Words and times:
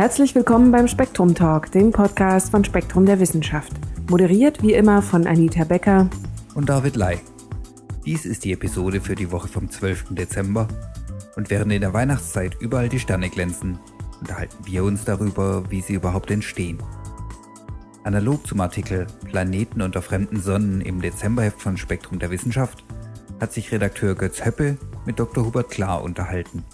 Herzlich 0.00 0.34
willkommen 0.34 0.72
beim 0.72 0.88
Spektrum 0.88 1.34
Talk, 1.34 1.72
dem 1.72 1.92
Podcast 1.92 2.52
von 2.52 2.64
Spektrum 2.64 3.04
der 3.04 3.20
Wissenschaft. 3.20 3.70
Moderiert 4.08 4.62
wie 4.62 4.72
immer 4.72 5.02
von 5.02 5.26
Anita 5.26 5.64
Becker 5.64 6.08
und 6.54 6.70
David 6.70 6.96
Lai. 6.96 7.20
Dies 8.06 8.24
ist 8.24 8.46
die 8.46 8.52
Episode 8.54 9.02
für 9.02 9.14
die 9.14 9.30
Woche 9.30 9.48
vom 9.48 9.68
12. 9.68 10.14
Dezember 10.14 10.68
und 11.36 11.50
während 11.50 11.70
in 11.70 11.82
der 11.82 11.92
Weihnachtszeit 11.92 12.56
überall 12.60 12.88
die 12.88 12.98
Sterne 12.98 13.28
glänzen, 13.28 13.78
unterhalten 14.20 14.64
wir 14.64 14.84
uns 14.84 15.04
darüber, 15.04 15.64
wie 15.68 15.82
sie 15.82 15.96
überhaupt 15.96 16.30
entstehen. 16.30 16.78
Analog 18.02 18.46
zum 18.46 18.62
Artikel 18.62 19.06
Planeten 19.26 19.82
unter 19.82 20.00
fremden 20.00 20.40
Sonnen 20.40 20.80
im 20.80 21.02
Dezemberheft 21.02 21.60
von 21.60 21.76
Spektrum 21.76 22.18
der 22.18 22.30
Wissenschaft 22.30 22.82
hat 23.38 23.52
sich 23.52 23.70
Redakteur 23.70 24.14
Götz 24.14 24.46
Höppe 24.46 24.78
mit 25.04 25.20
Dr. 25.20 25.44
Hubert 25.44 25.68
Klar 25.68 26.02
unterhalten, 26.02 26.64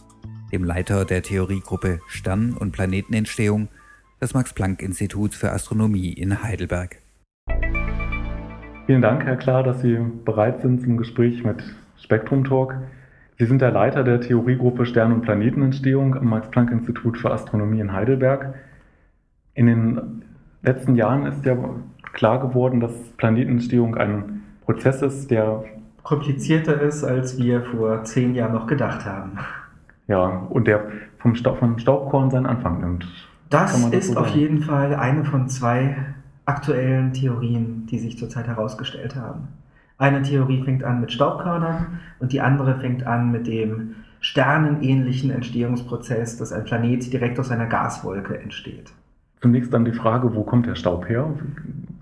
dem 0.53 0.65
Leiter 0.65 1.05
der 1.05 1.23
Theoriegruppe 1.23 2.01
Stern- 2.09 2.55
und 2.55 2.73
Planetenentstehung 2.73 3.69
des 4.21 4.35
Max-Planck-Instituts 4.35 5.37
für 5.37 5.53
Astronomie 5.53 6.13
in 6.13 6.43
Heidelberg. 6.43 6.97
Vielen 8.87 9.03
Dank, 9.03 9.25
Herr 9.25 9.37
Klar, 9.37 9.63
dass 9.63 9.81
Sie 9.83 9.99
bereit 10.25 10.61
sind 10.61 10.83
zum 10.83 10.97
Gespräch 10.97 11.43
mit 11.45 11.63
Spektrum 11.99 12.45
Talk. 12.45 12.77
Sie 13.39 13.45
sind 13.45 13.61
der 13.61 13.73
Leiter 13.73 14.05
der 14.05 14.21
Theoriegruppe 14.21 14.87
Stern- 14.87 15.13
und 15.13 15.23
Planetenentstehung 15.23 16.15
am 16.15 16.29
Max-Planck-Institut 16.29 17.19
für 17.19 17.33
Astronomie 17.33 17.81
in 17.81 17.93
Heidelberg. 17.93 18.55
In 19.55 19.67
den 19.67 20.23
letzten 20.63 20.95
Jahren 20.95 21.27
ist 21.27 21.45
ja 21.45 21.57
klar 22.13 22.41
geworden, 22.41 22.81
dass 22.81 22.93
Planetenentstehung 23.17 23.97
ein 23.97 24.43
Prozess 24.65 25.03
ist, 25.03 25.31
der 25.31 25.65
komplizierter 26.03 26.81
ist, 26.81 27.05
als 27.05 27.37
wir 27.39 27.63
vor 27.63 28.05
zehn 28.05 28.35
Jahren 28.35 28.53
noch 28.53 28.67
gedacht 28.67 29.05
haben. 29.05 29.39
Ja, 30.09 30.47
und 30.51 30.67
der 30.67 30.85
vom, 31.19 31.35
Staub, 31.35 31.59
vom 31.59 31.79
Staubkorn 31.79 32.31
seinen 32.31 32.47
Anfang 32.47 32.81
nimmt. 32.81 33.07
Das, 33.51 33.73
das 33.73 33.93
ist 33.93 34.13
so 34.13 34.21
auf 34.21 34.29
jeden 34.29 34.61
Fall 34.61 34.95
eine 34.95 35.25
von 35.25 35.49
zwei 35.49 35.97
aktuellen 36.45 37.13
Theorien, 37.13 37.87
die 37.87 37.99
sich 37.99 38.19
zurzeit 38.19 38.47
herausgestellt 38.47 39.17
haben. 39.17 39.49
Eine 39.99 40.23
Theorie 40.23 40.63
fängt 40.63 40.85
an 40.85 41.01
mit 41.01 41.13
Staubkörnern 41.13 42.01
und 42.19 42.33
die 42.33 42.41
andere 42.41 42.79
fängt 42.79 43.07
an 43.07 43.31
mit 43.33 43.47
dem 43.47 43.97
sternenähnlichen 44.21 45.31
Entstehungsprozess, 45.31 46.37
dass 46.37 46.53
ein 46.53 46.65
Planet 46.65 47.13
direkt 47.13 47.39
aus 47.39 47.51
einer 47.51 47.67
Gaswolke 47.67 48.39
entsteht. 48.39 48.93
Zunächst 49.41 49.73
dann 49.73 49.85
die 49.85 49.93
Frage, 49.93 50.35
wo 50.35 50.43
kommt 50.43 50.67
der 50.67 50.75
Staub 50.75 51.09
her? 51.09 51.29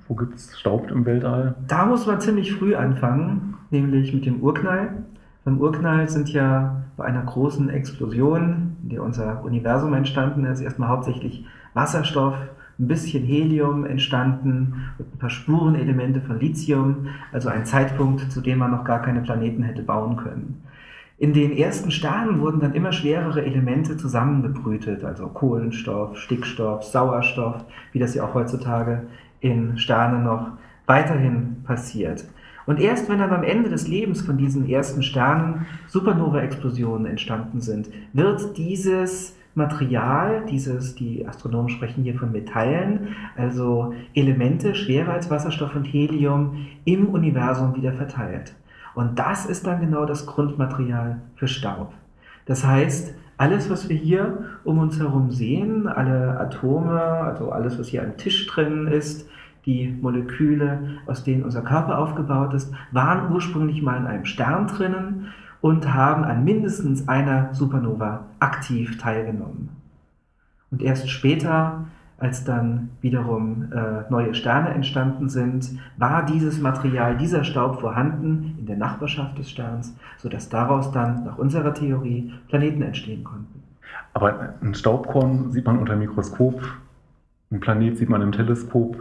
Wo 0.08 0.14
gibt 0.14 0.36
es 0.36 0.58
Staub 0.58 0.90
im 0.90 1.04
Weltall? 1.04 1.54
Da 1.66 1.86
muss 1.86 2.06
man 2.06 2.20
ziemlich 2.20 2.52
früh 2.54 2.74
anfangen, 2.74 3.54
nämlich 3.70 4.12
mit 4.14 4.26
dem 4.26 4.40
Urknall. 4.40 5.04
Beim 5.44 5.60
Urknall 5.60 6.08
sind 6.08 6.30
ja 6.30 6.84
bei 6.96 7.04
einer 7.04 7.22
großen 7.22 7.68
Explosion, 7.68 8.76
in 8.82 8.88
der 8.88 9.02
unser 9.02 9.44
Universum 9.44 9.92
entstanden 9.92 10.44
ist, 10.44 10.60
erstmal 10.60 10.88
hauptsächlich 10.88 11.44
Wasserstoff, 11.74 12.34
ein 12.78 12.88
bisschen 12.88 13.22
Helium 13.22 13.84
entstanden 13.84 14.84
ein 14.98 15.18
paar 15.18 15.30
Spurenelemente 15.30 16.20
von 16.20 16.40
Lithium, 16.40 17.08
also 17.30 17.48
ein 17.48 17.66
Zeitpunkt, 17.66 18.32
zu 18.32 18.40
dem 18.40 18.58
man 18.58 18.70
noch 18.70 18.84
gar 18.84 19.00
keine 19.02 19.20
Planeten 19.20 19.62
hätte 19.62 19.82
bauen 19.82 20.16
können. 20.16 20.62
In 21.18 21.32
den 21.32 21.52
ersten 21.52 21.92
Sternen 21.92 22.40
wurden 22.40 22.60
dann 22.60 22.74
immer 22.74 22.92
schwerere 22.92 23.44
Elemente 23.44 23.96
zusammengebrütet, 23.96 25.04
also 25.04 25.28
Kohlenstoff, 25.28 26.18
Stickstoff, 26.18 26.82
Sauerstoff, 26.82 27.64
wie 27.92 28.00
das 28.00 28.14
ja 28.14 28.24
auch 28.24 28.34
heutzutage 28.34 29.02
in 29.40 29.78
Sternen 29.78 30.24
noch 30.24 30.48
weiterhin 30.86 31.62
passiert. 31.64 32.24
Und 32.66 32.80
erst 32.80 33.08
wenn 33.08 33.18
dann 33.18 33.32
am 33.32 33.42
Ende 33.42 33.68
des 33.68 33.88
Lebens 33.88 34.22
von 34.22 34.36
diesen 34.36 34.68
ersten 34.68 35.02
Sternen 35.02 35.66
Supernova-Explosionen 35.88 37.06
entstanden 37.06 37.60
sind, 37.60 37.90
wird 38.12 38.56
dieses 38.56 39.36
Material, 39.54 40.44
dieses, 40.50 40.94
die 40.94 41.26
Astronomen 41.26 41.68
sprechen 41.68 42.02
hier 42.02 42.18
von 42.18 42.32
Metallen, 42.32 43.14
also 43.36 43.94
Elemente 44.14 44.74
schwerer 44.74 45.12
als 45.12 45.30
Wasserstoff 45.30 45.76
und 45.76 45.84
Helium, 45.84 46.66
im 46.84 47.06
Universum 47.08 47.76
wieder 47.76 47.92
verteilt. 47.92 48.54
Und 48.94 49.18
das 49.18 49.46
ist 49.46 49.66
dann 49.66 49.80
genau 49.80 50.06
das 50.06 50.26
Grundmaterial 50.26 51.20
für 51.36 51.48
Staub. 51.48 51.92
Das 52.46 52.64
heißt, 52.64 53.14
alles, 53.36 53.68
was 53.70 53.88
wir 53.88 53.96
hier 53.96 54.44
um 54.64 54.78
uns 54.78 54.98
herum 54.98 55.30
sehen, 55.30 55.88
alle 55.88 56.38
Atome, 56.38 57.00
also 57.00 57.50
alles, 57.50 57.78
was 57.78 57.88
hier 57.88 58.02
am 58.02 58.16
Tisch 58.16 58.46
drin 58.46 58.86
ist, 58.86 59.28
die 59.66 59.96
Moleküle, 60.00 60.98
aus 61.06 61.24
denen 61.24 61.42
unser 61.42 61.62
Körper 61.62 61.98
aufgebaut 61.98 62.54
ist, 62.54 62.72
waren 62.92 63.32
ursprünglich 63.32 63.82
mal 63.82 63.98
in 63.98 64.06
einem 64.06 64.24
Stern 64.24 64.66
drinnen 64.66 65.28
und 65.60 65.94
haben 65.94 66.24
an 66.24 66.44
mindestens 66.44 67.08
einer 67.08 67.54
Supernova 67.54 68.26
aktiv 68.40 68.98
teilgenommen. 68.98 69.70
Und 70.70 70.82
erst 70.82 71.08
später 71.08 71.84
als 72.18 72.44
dann 72.44 72.90
wiederum 73.00 73.72
äh, 73.72 74.10
neue 74.10 74.34
Sterne 74.34 74.70
entstanden 74.70 75.28
sind, 75.28 75.78
war 75.96 76.24
dieses 76.24 76.60
Material, 76.60 77.16
dieser 77.16 77.44
Staub 77.44 77.80
vorhanden 77.80 78.56
in 78.58 78.66
der 78.66 78.76
Nachbarschaft 78.76 79.36
des 79.38 79.50
Sterns, 79.50 79.94
sodass 80.18 80.48
daraus 80.48 80.92
dann 80.92 81.24
nach 81.24 81.38
unserer 81.38 81.74
Theorie 81.74 82.32
Planeten 82.48 82.82
entstehen 82.82 83.24
konnten. 83.24 83.62
Aber 84.12 84.54
ein 84.62 84.74
Staubkorn 84.74 85.50
sieht 85.52 85.66
man 85.66 85.78
unter 85.78 85.94
dem 85.94 86.00
Mikroskop, 86.00 86.62
ein 87.50 87.60
Planet 87.60 87.98
sieht 87.98 88.08
man 88.08 88.22
im 88.22 88.32
Teleskop. 88.32 88.96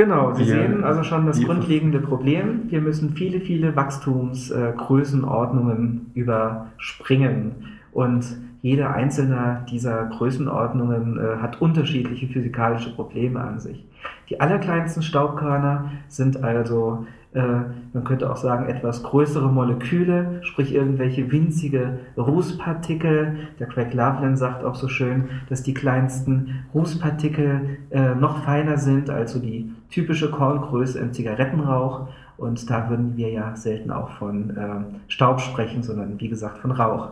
Genau, 0.00 0.32
Sie 0.32 0.44
sehen 0.44 0.82
also 0.82 1.02
schon 1.02 1.26
das 1.26 1.38
grundlegende 1.42 2.00
Problem. 2.00 2.70
Wir 2.70 2.80
müssen 2.80 3.10
viele, 3.10 3.38
viele 3.38 3.76
Wachstumsgrößenordnungen 3.76 6.12
äh, 6.14 6.18
überspringen. 6.18 7.76
Und 7.92 8.24
jede 8.62 8.88
einzelne 8.88 9.66
dieser 9.70 10.06
Größenordnungen 10.06 11.18
äh, 11.18 11.36
hat 11.42 11.60
unterschiedliche 11.60 12.28
physikalische 12.28 12.94
Probleme 12.94 13.42
an 13.42 13.60
sich. 13.60 13.84
Die 14.30 14.40
allerkleinsten 14.40 15.02
Staubkörner 15.02 15.90
sind 16.08 16.42
also, 16.42 17.04
man 17.32 18.04
könnte 18.04 18.30
auch 18.30 18.36
sagen, 18.36 18.68
etwas 18.68 19.04
größere 19.04 19.48
Moleküle, 19.48 20.40
sprich 20.42 20.74
irgendwelche 20.74 21.30
winzige 21.30 22.00
Rußpartikel. 22.16 23.36
Der 23.60 23.68
Craig 23.68 23.94
Loveland 23.94 24.36
sagt 24.36 24.64
auch 24.64 24.74
so 24.74 24.88
schön, 24.88 25.28
dass 25.48 25.62
die 25.62 25.74
kleinsten 25.74 26.64
Rußpartikel 26.74 27.78
äh, 27.90 28.14
noch 28.16 28.42
feiner 28.44 28.78
sind 28.78 29.10
als 29.10 29.40
die 29.40 29.72
typische 29.90 30.30
Korngröße 30.30 30.98
im 30.98 31.12
Zigarettenrauch. 31.12 32.08
Und 32.36 32.68
da 32.68 32.90
würden 32.90 33.16
wir 33.16 33.30
ja 33.30 33.54
selten 33.54 33.92
auch 33.92 34.10
von 34.10 34.50
äh, 34.56 34.80
Staub 35.06 35.40
sprechen, 35.40 35.84
sondern 35.84 36.18
wie 36.18 36.28
gesagt 36.28 36.58
von 36.58 36.72
Rauch. 36.72 37.10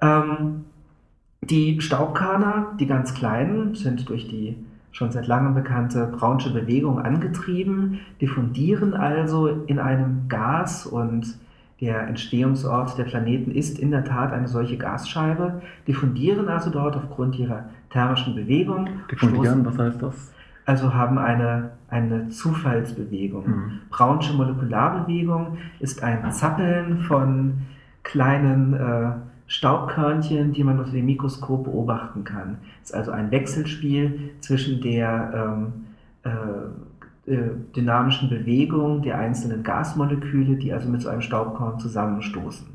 Ähm, 0.00 0.66
die 1.40 1.80
Staubkörner, 1.80 2.74
die 2.78 2.86
ganz 2.86 3.14
kleinen, 3.14 3.74
sind 3.74 4.08
durch 4.08 4.28
die 4.28 4.56
schon 4.92 5.10
seit 5.10 5.26
langem 5.26 5.54
bekannte 5.54 6.06
Brownsche 6.06 6.52
Bewegung 6.52 7.00
angetrieben, 7.00 8.00
diffundieren 8.20 8.94
also 8.94 9.48
in 9.48 9.78
einem 9.78 10.28
Gas 10.28 10.86
und 10.86 11.34
der 11.80 12.06
Entstehungsort 12.06 12.96
der 12.96 13.04
Planeten 13.04 13.50
ist 13.50 13.78
in 13.78 13.90
der 13.90 14.04
Tat 14.04 14.32
eine 14.32 14.46
solche 14.46 14.76
Gasscheibe, 14.76 15.60
diffundieren 15.88 16.48
also 16.48 16.70
dort 16.70 16.94
aufgrund 16.94 17.36
ihrer 17.36 17.64
thermischen 17.90 18.36
Bewegung. 18.36 18.88
Diffundieren, 19.10 19.66
was 19.66 19.78
heißt 19.78 20.00
das? 20.00 20.32
Also 20.64 20.94
haben 20.94 21.18
eine, 21.18 21.70
eine 21.88 22.28
Zufallsbewegung. 22.28 23.48
Mhm. 23.48 23.80
Brownsche 23.90 24.32
Molekularbewegung 24.32 25.58
ist 25.80 26.04
ein 26.04 26.30
Zappeln 26.30 27.00
von 27.00 27.62
kleinen 28.04 28.74
äh, 28.74 29.10
Staubkörnchen, 29.52 30.54
die 30.54 30.64
man 30.64 30.78
unter 30.78 30.92
dem 30.92 31.04
Mikroskop 31.04 31.64
beobachten 31.64 32.24
kann. 32.24 32.56
Es 32.82 32.88
ist 32.88 32.96
also 32.96 33.10
ein 33.10 33.30
Wechselspiel 33.30 34.30
zwischen 34.40 34.80
der 34.80 35.30
ähm, 35.34 35.72
äh, 36.22 37.30
äh, 37.30 37.50
dynamischen 37.76 38.30
Bewegung 38.30 39.02
der 39.02 39.18
einzelnen 39.18 39.62
Gasmoleküle, 39.62 40.56
die 40.56 40.72
also 40.72 40.88
mit 40.88 41.02
so 41.02 41.10
einem 41.10 41.20
Staubkorn 41.20 41.78
zusammenstoßen 41.78 42.66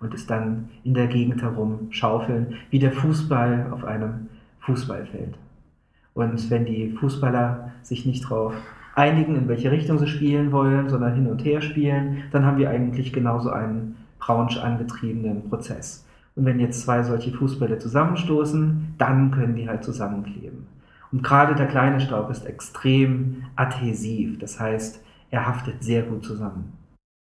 und 0.00 0.12
es 0.12 0.26
dann 0.26 0.68
in 0.84 0.92
der 0.92 1.06
Gegend 1.06 1.40
herum 1.40 1.88
schaufeln, 1.88 2.56
wie 2.68 2.80
der 2.80 2.92
Fußball 2.92 3.68
auf 3.70 3.86
einem 3.86 4.28
Fußballfeld. 4.60 5.38
Und 6.12 6.50
wenn 6.50 6.66
die 6.66 6.90
Fußballer 7.00 7.72
sich 7.80 8.04
nicht 8.04 8.24
darauf 8.24 8.52
einigen, 8.94 9.36
in 9.36 9.48
welche 9.48 9.70
Richtung 9.70 9.98
sie 9.98 10.06
spielen 10.06 10.52
wollen, 10.52 10.90
sondern 10.90 11.14
hin 11.14 11.28
und 11.28 11.42
her 11.46 11.62
spielen, 11.62 12.24
dann 12.30 12.44
haben 12.44 12.58
wir 12.58 12.68
eigentlich 12.68 13.14
genauso 13.14 13.48
einen 13.48 13.96
Braunsch 14.18 14.58
angetriebenen 14.58 15.48
Prozess. 15.48 16.05
Und 16.36 16.44
wenn 16.44 16.60
jetzt 16.60 16.82
zwei 16.82 17.02
solche 17.02 17.32
Fußbälle 17.32 17.78
zusammenstoßen, 17.78 18.94
dann 18.98 19.30
können 19.30 19.56
die 19.56 19.68
halt 19.68 19.82
zusammenkleben. 19.82 20.66
Und 21.10 21.22
gerade 21.22 21.54
der 21.54 21.66
kleine 21.66 21.98
Staub 22.00 22.30
ist 22.30 22.44
extrem 22.46 23.44
adhesiv, 23.56 24.38
das 24.38 24.60
heißt, 24.60 25.02
er 25.30 25.46
haftet 25.46 25.82
sehr 25.82 26.02
gut 26.02 26.24
zusammen. 26.24 26.72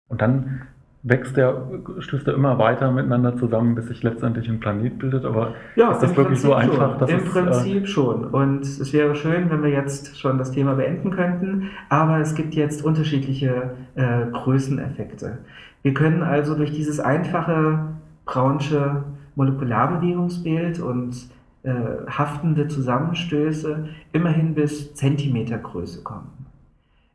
Und 0.08 0.22
dann 0.22 0.62
wächst 1.02 1.36
der, 1.36 1.62
stößt 1.98 2.26
er 2.26 2.34
immer 2.34 2.58
weiter 2.58 2.90
miteinander 2.90 3.36
zusammen, 3.36 3.74
bis 3.74 3.86
sich 3.86 4.02
letztendlich 4.02 4.48
ein 4.48 4.60
Planet 4.60 4.98
bildet. 4.98 5.24
Aber 5.24 5.54
ja, 5.76 5.92
ist 5.92 6.02
das 6.02 6.16
wirklich 6.16 6.40
Prinzip 6.40 6.46
so 6.46 6.54
einfach? 6.54 6.98
Dass 6.98 7.10
Im 7.10 7.18
es, 7.18 7.24
äh, 7.24 7.28
Prinzip 7.28 7.82
äh, 7.84 7.86
schon. 7.86 8.24
Und 8.24 8.62
es 8.62 8.92
wäre 8.92 9.14
schön, 9.14 9.50
wenn 9.50 9.62
wir 9.62 9.70
jetzt 9.70 10.18
schon 10.18 10.38
das 10.38 10.50
Thema 10.50 10.74
beenden 10.74 11.10
könnten. 11.10 11.70
Aber 11.88 12.18
es 12.18 12.34
gibt 12.34 12.54
jetzt 12.54 12.84
unterschiedliche 12.84 13.70
äh, 13.94 14.26
Größeneffekte. 14.32 15.38
Wir 15.82 15.94
können 15.94 16.22
also 16.22 16.56
durch 16.56 16.72
dieses 16.72 16.98
einfache 16.98 17.78
Brownsche 18.26 19.04
Molekularbewegungsbild 19.34 20.80
und 20.80 21.16
äh, 21.62 21.72
haftende 22.06 22.68
Zusammenstöße 22.68 23.88
immerhin 24.12 24.54
bis 24.54 24.94
Zentimetergröße 24.94 26.02
kommen. 26.02 26.30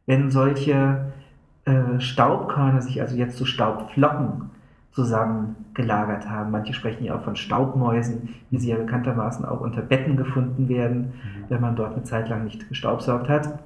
Wenn 0.07 0.31
solche 0.31 1.13
äh, 1.65 1.99
Staubkörner 1.99 2.81
sich 2.81 3.01
also 3.01 3.15
jetzt 3.15 3.37
zu 3.37 3.45
Staubflocken 3.45 4.49
zusammengelagert 4.91 6.29
haben. 6.29 6.51
Manche 6.51 6.73
sprechen 6.73 7.05
ja 7.05 7.15
auch 7.15 7.23
von 7.23 7.35
Staubmäusen, 7.35 8.35
wie 8.49 8.57
sie 8.57 8.69
ja 8.69 8.77
bekanntermaßen 8.77 9.45
auch 9.45 9.61
unter 9.61 9.81
Betten 9.81 10.17
gefunden 10.17 10.67
werden, 10.67 11.01
mhm. 11.01 11.45
wenn 11.49 11.61
man 11.61 11.75
dort 11.75 11.93
eine 11.93 12.03
Zeit 12.03 12.29
lang 12.29 12.43
nicht 12.43 12.67
gestaubsaugt 12.67 13.29
hat. 13.29 13.59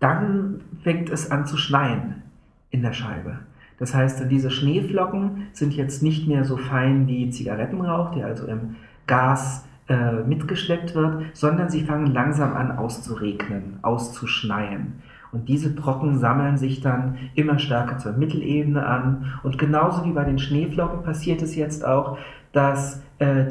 Dann 0.00 0.60
fängt 0.82 1.10
es 1.10 1.30
an 1.30 1.46
zu 1.46 1.56
schneien 1.56 2.22
in 2.70 2.82
der 2.82 2.92
Scheibe. 2.92 3.38
Das 3.78 3.94
heißt, 3.94 4.24
diese 4.30 4.50
Schneeflocken 4.50 5.48
sind 5.52 5.74
jetzt 5.74 6.02
nicht 6.02 6.28
mehr 6.28 6.44
so 6.44 6.56
fein 6.56 7.06
wie 7.06 7.30
Zigarettenrauch, 7.30 8.12
der 8.12 8.26
also 8.26 8.46
im 8.46 8.76
Gas 9.06 9.64
äh, 9.88 10.22
mitgeschleppt 10.26 10.94
wird, 10.94 11.24
sondern 11.34 11.68
sie 11.68 11.82
fangen 11.82 12.06
langsam 12.06 12.54
an 12.54 12.72
auszuregnen, 12.72 13.78
auszuschneien. 13.82 15.02
Und 15.32 15.48
diese 15.48 15.74
Brocken 15.74 16.18
sammeln 16.18 16.56
sich 16.56 16.80
dann 16.80 17.16
immer 17.34 17.58
stärker 17.58 17.98
zur 17.98 18.12
Mittelebene 18.12 18.86
an. 18.86 19.34
Und 19.42 19.58
genauso 19.58 20.04
wie 20.04 20.12
bei 20.12 20.24
den 20.24 20.38
Schneeflocken 20.38 21.02
passiert 21.02 21.42
es 21.42 21.56
jetzt 21.56 21.84
auch, 21.84 22.18
dass 22.52 23.02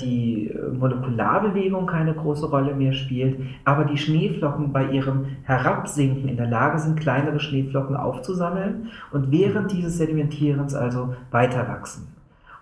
die 0.02 0.54
Molekularbewegung 0.78 1.86
keine 1.86 2.14
große 2.14 2.50
Rolle 2.50 2.75
mehr 2.75 2.94
spielt, 2.94 3.40
aber 3.66 3.86
die 3.86 3.98
Schneeflocken 3.98 4.72
bei 4.72 4.90
ihrem 4.90 5.25
Herabsinken 5.44 6.30
in 6.30 6.38
der 6.38 6.48
Lage 6.48 6.80
sind, 6.80 7.00
kleinere 7.00 7.40
Schneeflocken 7.40 7.96
aufzusammeln 7.96 8.90
und 9.12 9.31
während 9.31 9.72
dieses 9.72 9.98
Sedimentierens 9.98 10.75
also 10.75 11.16
weiter 11.31 11.68
wachsen. 11.68 12.08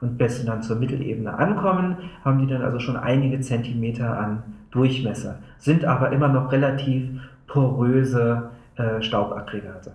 Und 0.02 0.18
bis 0.18 0.40
sie 0.40 0.46
dann 0.46 0.63
zur 0.63 0.78
Mittelebene 0.78 1.38
ankommen, 1.38 1.98
haben 2.25 2.40
die 2.40 2.48
dann 2.48 2.63
also 2.63 2.80
schon 2.80 2.98
einige 2.98 3.40
Zentimeter 3.40 4.18
an 4.18 4.44
Durchmesser, 4.72 5.40
sind 5.58 5.86
aber 5.86 6.12
immer 6.12 6.28
noch 6.28 6.52
relativ 6.52 7.10
poröse 7.48 8.50
äh, 8.78 9.02
Staubaggregate. 9.02 9.92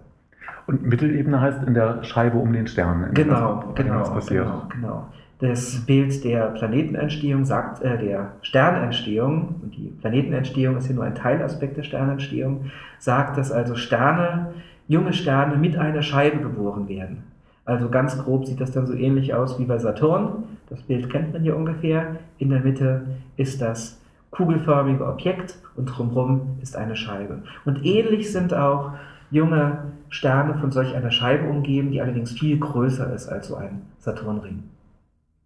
Und 0.67 0.83
Mittelebene 0.83 1.41
heißt 1.41 1.63
in 1.65 1.75
der 1.75 2.03
Scheibe 2.05 2.39
um 2.39 2.53
den 2.53 2.67
Stern. 2.67 3.11
Genau, 3.15 3.65
was, 3.67 3.75
genau, 3.75 4.03
passiert. 4.03 4.47
genau, 4.47 4.63
genau. 4.69 5.09
Das 5.38 5.85
Bild 5.85 6.25
der 6.25 6.47
Planetenentstehung 6.47 7.44
sagt, 7.44 7.83
äh, 7.83 7.99
der 7.99 8.33
Sternentstehung, 8.41 9.56
und 9.62 9.77
die 9.77 9.93
Planetenentstehung 10.00 10.79
ist 10.79 10.88
ja 10.88 10.94
nur 10.94 11.05
ein 11.05 11.15
Teilaspekt 11.15 11.77
der 11.77 11.83
Sternentstehung, 11.83 12.71
sagt, 12.99 13.37
dass 13.37 13.53
also 13.53 13.75
Sterne, 13.75 14.55
junge 14.88 15.12
Sterne 15.12 15.56
mit 15.56 15.77
einer 15.77 16.00
Scheibe 16.00 16.38
geboren 16.38 16.88
werden. 16.88 17.25
Also 17.67 17.91
ganz 17.91 18.17
grob 18.17 18.47
sieht 18.47 18.61
das 18.61 18.71
dann 18.71 18.87
so 18.87 18.94
ähnlich 18.94 19.35
aus 19.35 19.59
wie 19.59 19.65
bei 19.65 19.77
Saturn. 19.79 20.44
Das 20.71 20.81
Bild 20.83 21.11
kennt 21.11 21.35
man 21.35 21.43
hier 21.43 21.56
ungefähr. 21.56 22.17
In 22.39 22.49
der 22.49 22.61
Mitte 22.61 23.03
ist 23.37 23.61
das 23.61 24.00
kugelförmige 24.31 25.06
Objekt 25.06 25.59
und 25.77 25.87
drumherum 25.87 26.59
ist 26.62 26.77
eine 26.77 26.97
Scheibe. 26.97 27.43
Und 27.65 27.85
ähnlich 27.85 28.32
sind 28.32 28.55
auch 28.55 28.93
junge 29.31 29.79
Sterne 30.09 30.55
von 30.55 30.71
solch 30.71 30.94
einer 30.94 31.11
Scheibe 31.11 31.47
umgeben, 31.49 31.91
die 31.91 32.00
allerdings 32.00 32.32
viel 32.32 32.59
größer 32.59 33.12
ist 33.12 33.29
als 33.29 33.49
so 33.49 33.56
ein 33.56 33.82
Saturnring. 33.99 34.62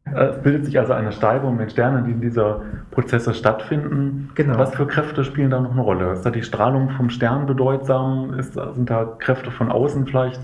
Es 0.05 0.43
bildet 0.43 0.64
sich 0.64 0.79
also 0.79 0.93
eine 0.93 1.12
Scheibe 1.12 1.47
um 1.47 1.58
den 1.58 1.70
Sternen, 1.70 2.05
die 2.05 2.11
in 2.12 2.20
dieser 2.20 2.62
Prozesse 2.91 3.32
stattfinden. 3.35 4.31
Genau. 4.35 4.58
Was 4.58 4.75
für 4.75 4.87
Kräfte 4.87 5.25
spielen 5.25 5.50
da 5.50 5.61
noch 5.61 5.73
eine 5.73 5.82
Rolle? 5.82 6.12
Ist 6.12 6.23
da 6.23 6.31
die 6.31 6.43
Strahlung 6.43 6.91
vom 6.91 7.11
Stern 7.11 7.47
bedeutsam? 7.47 8.35
Ist, 8.35 8.55
sind 8.55 8.91
da 8.91 9.05
Kräfte 9.05 9.50
von 9.50 9.70
außen 9.70 10.06
vielleicht 10.06 10.41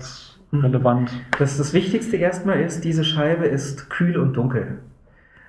mhm. 0.51 0.61
relevant? 0.61 1.11
Das, 1.37 1.57
das 1.57 1.73
Wichtigste 1.73 2.17
erstmal 2.17 2.61
ist, 2.61 2.83
diese 2.83 3.03
Scheibe 3.03 3.45
ist 3.45 3.89
kühl 3.89 4.17
und 4.17 4.33
dunkel. 4.33 4.79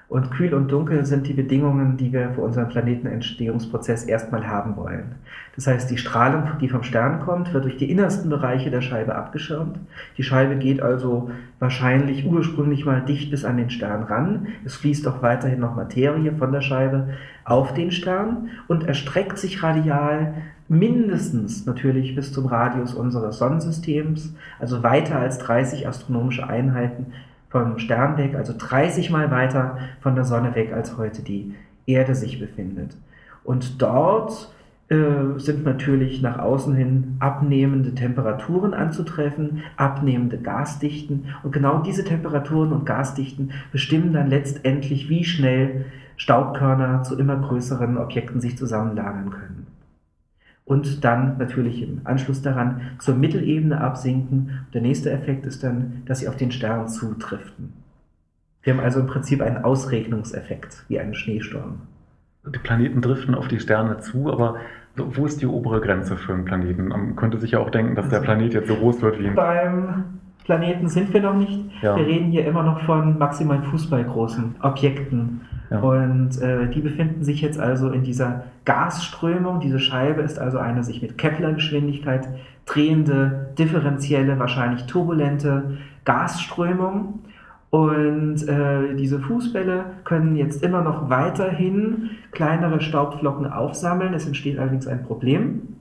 Und 0.08 0.31
kühl 0.31 0.55
und 0.55 0.72
dunkel 0.72 1.05
sind 1.05 1.26
die 1.26 1.34
Bedingungen, 1.34 1.99
die 1.99 2.14
wir 2.14 2.31
für 2.31 2.40
unseren 2.40 2.70
Planetenentstehungsprozess 2.70 4.05
erstmal 4.05 4.46
haben 4.46 4.75
wollen. 4.76 5.16
Das 5.55 5.66
heißt, 5.66 5.90
die 5.90 5.99
Strahlung, 5.99 6.44
die 6.62 6.70
vom 6.70 6.82
Stern 6.82 7.20
kommt, 7.20 7.52
wird 7.52 7.64
durch 7.64 7.76
die 7.76 7.90
innersten 7.90 8.31
Bereiche 8.31 8.70
der 8.70 8.81
Scheibe 8.81 9.16
abgeschirmt. 9.16 9.78
Die 10.16 10.22
Scheibe 10.22 10.56
geht 10.56 10.81
also 10.81 11.31
wahrscheinlich 11.58 12.25
ursprünglich 12.25 12.87
mal 12.87 13.02
dicht 13.02 13.31
bis 13.31 13.44
an 13.44 13.58
den 13.58 13.69
Stern 13.69 14.05
ran. 14.05 14.46
Es 14.64 14.76
fließt 14.76 15.06
auch 15.08 15.20
weiterhin 15.20 15.60
noch 15.60 15.76
Materie 15.76 16.32
von 16.32 16.52
der 16.52 16.62
Scheibe 16.62 17.08
auf 17.44 17.75
den 17.75 17.90
Stern 17.90 18.49
und 18.66 18.84
erstreckt 18.84 19.37
sich 19.37 19.62
radial 19.62 20.32
mindestens 20.69 21.66
natürlich 21.66 22.14
bis 22.14 22.32
zum 22.32 22.46
Radius 22.46 22.94
unseres 22.94 23.38
Sonnensystems, 23.38 24.34
also 24.58 24.82
weiter 24.82 25.19
als 25.19 25.38
30 25.38 25.88
astronomische 25.88 26.46
Einheiten 26.46 27.06
vom 27.50 27.79
Stern 27.79 28.17
weg, 28.17 28.35
also 28.35 28.55
30 28.56 29.11
Mal 29.11 29.31
weiter 29.31 29.79
von 30.00 30.15
der 30.15 30.25
Sonne 30.25 30.55
weg, 30.55 30.73
als 30.73 30.97
heute 30.97 31.23
die 31.23 31.55
Erde 31.87 32.15
sich 32.15 32.39
befindet. 32.39 32.97
Und 33.45 33.81
dort 33.81 34.53
äh, 34.89 35.39
sind 35.39 35.65
natürlich 35.65 36.21
nach 36.23 36.39
außen 36.39 36.75
hin 36.75 37.17
abnehmende 37.21 37.95
Temperaturen 37.95 38.75
anzutreffen, 38.75 39.62
abnehmende 39.77 40.39
Gasdichten. 40.39 41.27
Und 41.43 41.53
genau 41.53 41.81
diese 41.81 42.05
Temperaturen 42.05 42.73
und 42.73 42.85
Gasdichten 42.85 43.53
bestimmen 43.73 44.12
dann 44.12 44.29
letztendlich, 44.29 45.09
wie 45.09 45.25
schnell 45.25 45.87
Staubkörner 46.17 47.03
zu 47.05 47.19
immer 47.19 47.37
größeren 47.37 47.97
Objekten 47.97 48.41
sich 48.41 48.59
zusammenlagern 48.59 49.31
können 49.31 49.57
und 50.69 51.03
dann 51.03 51.38
natürlich 51.38 51.82
im 51.82 52.03
Anschluss 52.05 52.43
daran 52.43 52.82
zur 52.99 53.15
Mittelebene 53.15 53.81
absinken. 53.81 54.67
Der 54.75 54.82
nächste 54.82 55.11
Effekt 55.11 55.47
ist 55.47 55.65
dann, 55.65 56.03
dass 56.05 56.20
sie 56.20 56.29
auf 56.29 56.37
den 56.37 56.53
Stern 56.53 56.88
zutriften. 56.88 57.73
Wir 58.62 58.75
haben 58.75 58.81
also 58.81 59.00
im 59.00 59.06
Prinzip 59.06 59.41
einen 59.41 59.65
Ausregnungseffekt, 59.65 60.85
wie 60.88 61.00
einen 61.00 61.15
Schneesturm. 61.15 61.81
Die 62.47 62.59
Planeten 62.59 63.00
driften 63.00 63.35
auf 63.35 63.49
die 63.49 63.61
Sterne 63.61 63.99
zu, 64.00 64.31
aber 64.31 64.56
wo 64.94 65.25
ist 65.25 65.41
die 65.41 65.47
obere 65.47 65.81
Grenze 65.81 66.19
für 66.19 66.35
einen 66.35 66.44
Planeten? 66.44 66.88
Man 66.88 67.17
könnte 67.17 67.38
sich 67.38 67.53
ja 67.53 67.61
auch 67.61 67.70
denken, 67.70 67.94
dass 67.94 68.05
also 68.05 68.17
der 68.17 68.25
Planet 68.25 68.53
jetzt 68.53 68.69
so 68.69 68.76
groß 68.76 69.00
wird 69.00 69.19
wie 69.20 69.29
ein. 69.29 69.35
Beim 69.35 70.05
Planeten 70.49 70.89
sind 70.89 71.12
wir 71.12 71.21
noch 71.21 71.35
nicht. 71.35 71.61
Ja. 71.83 71.95
Wir 71.95 72.06
reden 72.06 72.31
hier 72.31 72.47
immer 72.47 72.62
noch 72.62 72.81
von 72.81 73.19
maximal 73.19 73.62
fußballgroßen 73.65 74.55
Objekten. 74.62 75.43
Ja. 75.71 75.81
Und 75.81 76.41
äh, 76.41 76.71
die 76.71 76.81
befinden 76.81 77.23
sich 77.23 77.43
jetzt 77.43 77.61
also 77.61 77.91
in 77.91 78.03
dieser 78.03 78.45
Gasströmung. 78.65 79.61
Diese 79.61 79.79
Scheibe 79.79 80.23
ist 80.23 80.39
also 80.39 80.56
eine 80.56 80.83
sich 80.85 81.03
mit 81.03 81.19
Kepler-Geschwindigkeit 81.19 82.29
drehende, 82.65 83.50
differenzielle, 83.59 84.39
wahrscheinlich 84.39 84.87
turbulente 84.87 85.77
Gasströmung. 86.06 87.19
Und 87.69 88.49
äh, 88.49 88.94
diese 88.97 89.21
Fußbälle 89.21 89.85
können 90.05 90.35
jetzt 90.35 90.62
immer 90.65 90.81
noch 90.81 91.11
weiterhin 91.11 92.08
kleinere 92.32 92.81
Staubflocken 92.81 93.53
aufsammeln. 93.53 94.15
Es 94.15 94.27
entsteht 94.27 94.58
allerdings 94.58 94.87
ein 94.87 95.03
Problem. 95.03 95.77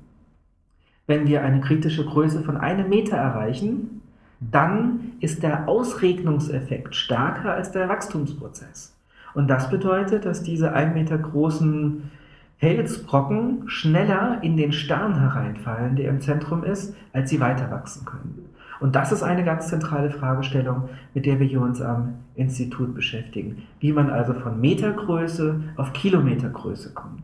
Wenn 1.05 1.25
wir 1.25 1.41
eine 1.41 1.61
kritische 1.61 2.03
Größe 2.03 2.41
von 2.41 2.57
einem 2.57 2.89
Meter 2.89 3.15
erreichen, 3.15 4.01
dann 4.39 5.13
ist 5.19 5.43
der 5.43 5.67
Ausregnungseffekt 5.67 6.95
stärker 6.95 7.53
als 7.53 7.71
der 7.71 7.89
Wachstumsprozess. 7.89 8.93
Und 9.33 9.47
das 9.47 9.69
bedeutet, 9.69 10.25
dass 10.25 10.43
diese 10.43 10.73
ein 10.73 10.93
Meter 10.93 11.17
großen 11.17 12.11
Felsbrocken 12.59 13.69
schneller 13.69 14.39
in 14.41 14.57
den 14.57 14.71
Stern 14.71 15.19
hereinfallen, 15.19 15.95
der 15.95 16.09
im 16.09 16.21
Zentrum 16.21 16.63
ist, 16.63 16.95
als 17.13 17.29
sie 17.29 17.39
weiter 17.39 17.69
wachsen 17.69 18.05
können. 18.05 18.47
Und 18.79 18.95
das 18.95 19.11
ist 19.11 19.23
eine 19.23 19.43
ganz 19.43 19.69
zentrale 19.69 20.11
Fragestellung, 20.11 20.89
mit 21.13 21.25
der 21.25 21.39
wir 21.39 21.47
hier 21.47 21.61
uns 21.61 21.81
am 21.81 22.15
Institut 22.35 22.93
beschäftigen. 22.93 23.63
Wie 23.79 23.91
man 23.91 24.09
also 24.09 24.33
von 24.33 24.59
Metergröße 24.61 25.61
auf 25.77 25.93
Kilometergröße 25.93 26.93
kommt. 26.93 27.23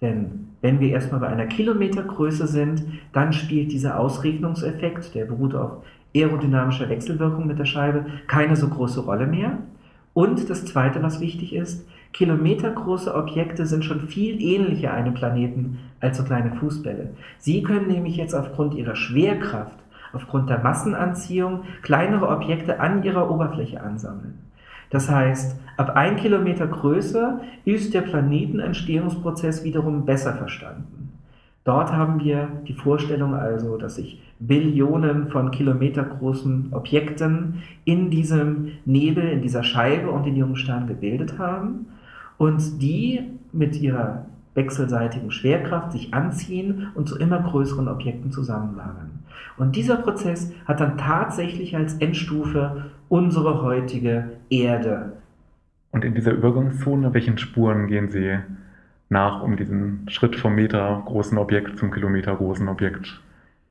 Denn 0.00 0.48
wenn 0.60 0.80
wir 0.80 0.90
erstmal 0.90 1.20
bei 1.20 1.28
einer 1.28 1.46
Kilometergröße 1.46 2.46
sind, 2.46 2.84
dann 3.12 3.32
spielt 3.32 3.72
dieser 3.72 3.98
Ausregnungseffekt, 3.98 5.14
der 5.14 5.26
beruht 5.26 5.54
auf 5.54 5.82
aerodynamischer 6.14 6.88
Wechselwirkung 6.88 7.46
mit 7.46 7.58
der 7.58 7.64
Scheibe, 7.64 8.06
keine 8.26 8.56
so 8.56 8.68
große 8.68 9.00
Rolle 9.00 9.26
mehr. 9.26 9.58
Und 10.14 10.50
das 10.50 10.64
Zweite, 10.64 11.02
was 11.02 11.20
wichtig 11.20 11.54
ist, 11.54 11.86
kilometergroße 12.12 13.14
Objekte 13.14 13.66
sind 13.66 13.84
schon 13.84 14.00
viel 14.00 14.40
ähnlicher 14.40 14.92
einem 14.92 15.14
Planeten 15.14 15.78
als 16.00 16.16
so 16.16 16.24
kleine 16.24 16.52
Fußbälle. 16.52 17.10
Sie 17.38 17.62
können 17.62 17.88
nämlich 17.88 18.16
jetzt 18.16 18.34
aufgrund 18.34 18.74
ihrer 18.74 18.96
Schwerkraft, 18.96 19.78
aufgrund 20.12 20.48
der 20.48 20.58
Massenanziehung 20.58 21.64
kleinere 21.82 22.28
Objekte 22.28 22.80
an 22.80 23.02
ihrer 23.02 23.30
Oberfläche 23.30 23.80
ansammeln. 23.80 24.38
Das 24.90 25.10
heißt, 25.10 25.60
ab 25.76 25.90
ein 25.96 26.16
Kilometer 26.16 26.66
Größe 26.66 27.40
ist 27.64 27.92
der 27.92 28.00
Planetenentstehungsprozess 28.00 29.64
wiederum 29.64 30.06
besser 30.06 30.32
verstanden. 30.34 31.07
Dort 31.64 31.92
haben 31.92 32.20
wir 32.20 32.48
die 32.66 32.72
Vorstellung 32.72 33.34
also, 33.34 33.76
dass 33.76 33.96
sich 33.96 34.22
Billionen 34.40 35.28
von 35.28 35.50
kilometergroßen 35.50 36.68
Objekten 36.72 37.62
in 37.84 38.10
diesem 38.10 38.72
Nebel, 38.84 39.24
in 39.24 39.42
dieser 39.42 39.62
Scheibe 39.62 40.10
und 40.10 40.24
den 40.24 40.36
jungen 40.36 40.56
Sternen 40.56 40.86
gebildet 40.86 41.38
haben 41.38 41.86
und 42.38 42.80
die 42.80 43.20
mit 43.52 43.80
ihrer 43.80 44.26
wechselseitigen 44.54 45.30
Schwerkraft 45.30 45.92
sich 45.92 46.14
anziehen 46.14 46.88
und 46.94 47.08
zu 47.08 47.18
immer 47.18 47.40
größeren 47.40 47.88
Objekten 47.88 48.32
zusammenlagern. 48.32 49.10
Und 49.56 49.76
dieser 49.76 49.96
Prozess 49.96 50.52
hat 50.66 50.80
dann 50.80 50.98
tatsächlich 50.98 51.76
als 51.76 51.94
Endstufe 51.94 52.86
unsere 53.08 53.62
heutige 53.62 54.30
Erde 54.50 55.12
Und 55.90 56.04
in 56.04 56.14
dieser 56.14 56.32
Übergangszone, 56.32 57.12
welchen 57.14 57.38
Spuren 57.38 57.86
gehen 57.86 58.10
Sie 58.10 58.38
nach, 59.08 59.42
um 59.42 59.56
diesen 59.56 60.06
Schritt 60.08 60.36
vom 60.36 60.54
Meter 60.54 61.02
großen 61.06 61.38
Objekt 61.38 61.78
zum 61.78 61.90
Kilometer 61.90 62.34
großen 62.36 62.68
Objekt 62.68 63.20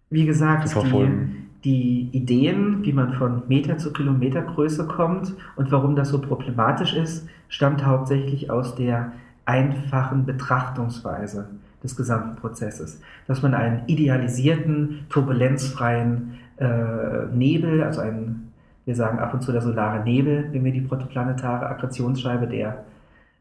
Wie 0.09 0.25
gesagt, 0.25 0.67
zu 0.67 0.81
verfolgen? 0.81 1.49
die, 1.63 2.09
die 2.11 2.17
Ideen, 2.17 2.83
wie 2.83 2.93
man 2.93 3.13
von 3.13 3.43
Meter 3.47 3.77
zu 3.77 3.93
Kilometergröße 3.93 4.87
kommt 4.87 5.33
und 5.55 5.71
warum 5.71 5.95
das 5.95 6.09
so 6.09 6.21
problematisch 6.21 6.95
ist, 6.95 7.27
stammt 7.49 7.85
hauptsächlich 7.85 8.49
aus 8.49 8.75
der 8.75 9.11
einfachen 9.45 10.25
Betrachtungsweise 10.25 11.47
des 11.83 11.95
gesamten 11.95 12.35
Prozesses. 12.35 13.01
Dass 13.27 13.41
man 13.41 13.53
einen 13.53 13.81
idealisierten, 13.87 15.05
turbulenzfreien 15.09 16.37
äh, 16.57 17.25
Nebel, 17.33 17.83
also 17.83 18.01
einen, 18.01 18.51
wir 18.85 18.95
sagen 18.95 19.19
ab 19.19 19.33
und 19.33 19.41
zu 19.41 19.51
der 19.51 19.61
solare 19.61 20.03
Nebel, 20.03 20.49
wenn 20.51 20.63
wir 20.63 20.71
die 20.71 20.81
protoplanetare 20.81 21.67
Akkretionsscheibe 21.67 22.47
der, 22.47 22.83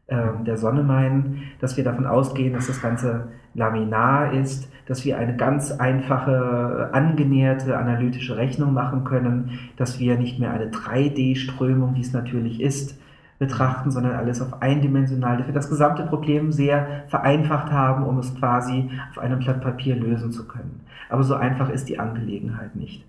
äh, 0.07 0.43
der 0.45 0.57
Sonne 0.57 0.83
meinen, 0.83 1.43
dass 1.59 1.77
wir 1.77 1.83
davon 1.83 2.05
ausgehen, 2.05 2.53
dass 2.53 2.67
das 2.67 2.81
Ganze 2.81 3.27
laminar 3.53 4.33
ist, 4.33 4.71
dass 4.87 5.03
wir 5.03 5.17
eine 5.17 5.35
ganz 5.35 5.71
einfache, 5.71 6.89
angenäherte 6.93 7.77
analytische 7.77 8.37
Rechnung 8.37 8.73
machen 8.73 9.03
können, 9.03 9.59
dass 9.75 9.99
wir 9.99 10.17
nicht 10.17 10.39
mehr 10.39 10.51
eine 10.51 10.67
3D-Strömung, 10.67 11.95
wie 11.95 12.01
es 12.01 12.13
natürlich 12.13 12.61
ist, 12.61 12.97
betrachten, 13.39 13.91
sondern 13.91 14.15
alles 14.15 14.41
auf 14.41 14.61
eindimensional, 14.61 15.37
dass 15.37 15.47
wir 15.47 15.53
das 15.53 15.69
gesamte 15.69 16.03
Problem 16.03 16.51
sehr 16.51 17.03
vereinfacht 17.07 17.71
haben, 17.71 18.03
um 18.03 18.17
es 18.17 18.33
quasi 18.35 18.89
auf 19.11 19.19
einem 19.19 19.39
Blatt 19.39 19.61
Papier 19.61 19.95
lösen 19.95 20.31
zu 20.31 20.47
können. 20.47 20.81
Aber 21.09 21.23
so 21.23 21.35
einfach 21.35 21.69
ist 21.69 21.89
die 21.89 21.99
Angelegenheit 21.99 22.75
nicht. 22.75 23.05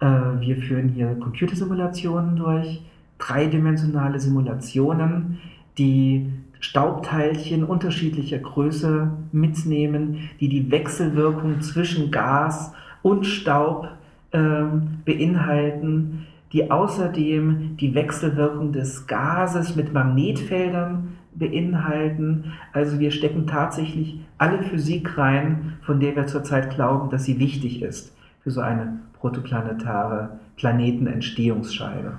Äh, 0.00 0.06
wir 0.40 0.56
führen 0.56 0.88
hier 0.88 1.14
Computersimulationen 1.20 2.36
durch, 2.36 2.82
dreidimensionale 3.18 4.18
Simulationen, 4.18 5.38
die 5.78 6.26
Staubteilchen 6.60 7.64
unterschiedlicher 7.64 8.38
Größe 8.38 9.10
mitnehmen, 9.32 10.28
die 10.40 10.48
die 10.48 10.70
Wechselwirkung 10.70 11.60
zwischen 11.60 12.10
Gas 12.10 12.72
und 13.02 13.26
Staub 13.26 13.88
ähm, 14.32 14.98
beinhalten, 15.04 16.26
die 16.52 16.70
außerdem 16.70 17.76
die 17.76 17.94
Wechselwirkung 17.94 18.72
des 18.72 19.06
Gases 19.06 19.76
mit 19.76 19.92
Magnetfeldern 19.92 21.16
beinhalten. 21.34 22.52
Also 22.72 22.98
wir 22.98 23.10
stecken 23.10 23.46
tatsächlich 23.46 24.20
alle 24.38 24.62
Physik 24.62 25.16
rein, 25.16 25.78
von 25.82 26.00
der 26.00 26.16
wir 26.16 26.26
zurzeit 26.26 26.74
glauben, 26.74 27.10
dass 27.10 27.24
sie 27.24 27.38
wichtig 27.38 27.82
ist 27.82 28.14
für 28.42 28.50
so 28.50 28.60
eine 28.60 28.98
protoplanetare 29.20 30.38
Planetenentstehungsscheibe. 30.56 32.18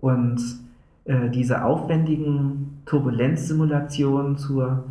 Und 0.00 0.40
äh, 1.08 1.30
diese 1.30 1.64
aufwendigen 1.64 2.82
Turbulenzsimulationen 2.84 4.36
zur 4.36 4.84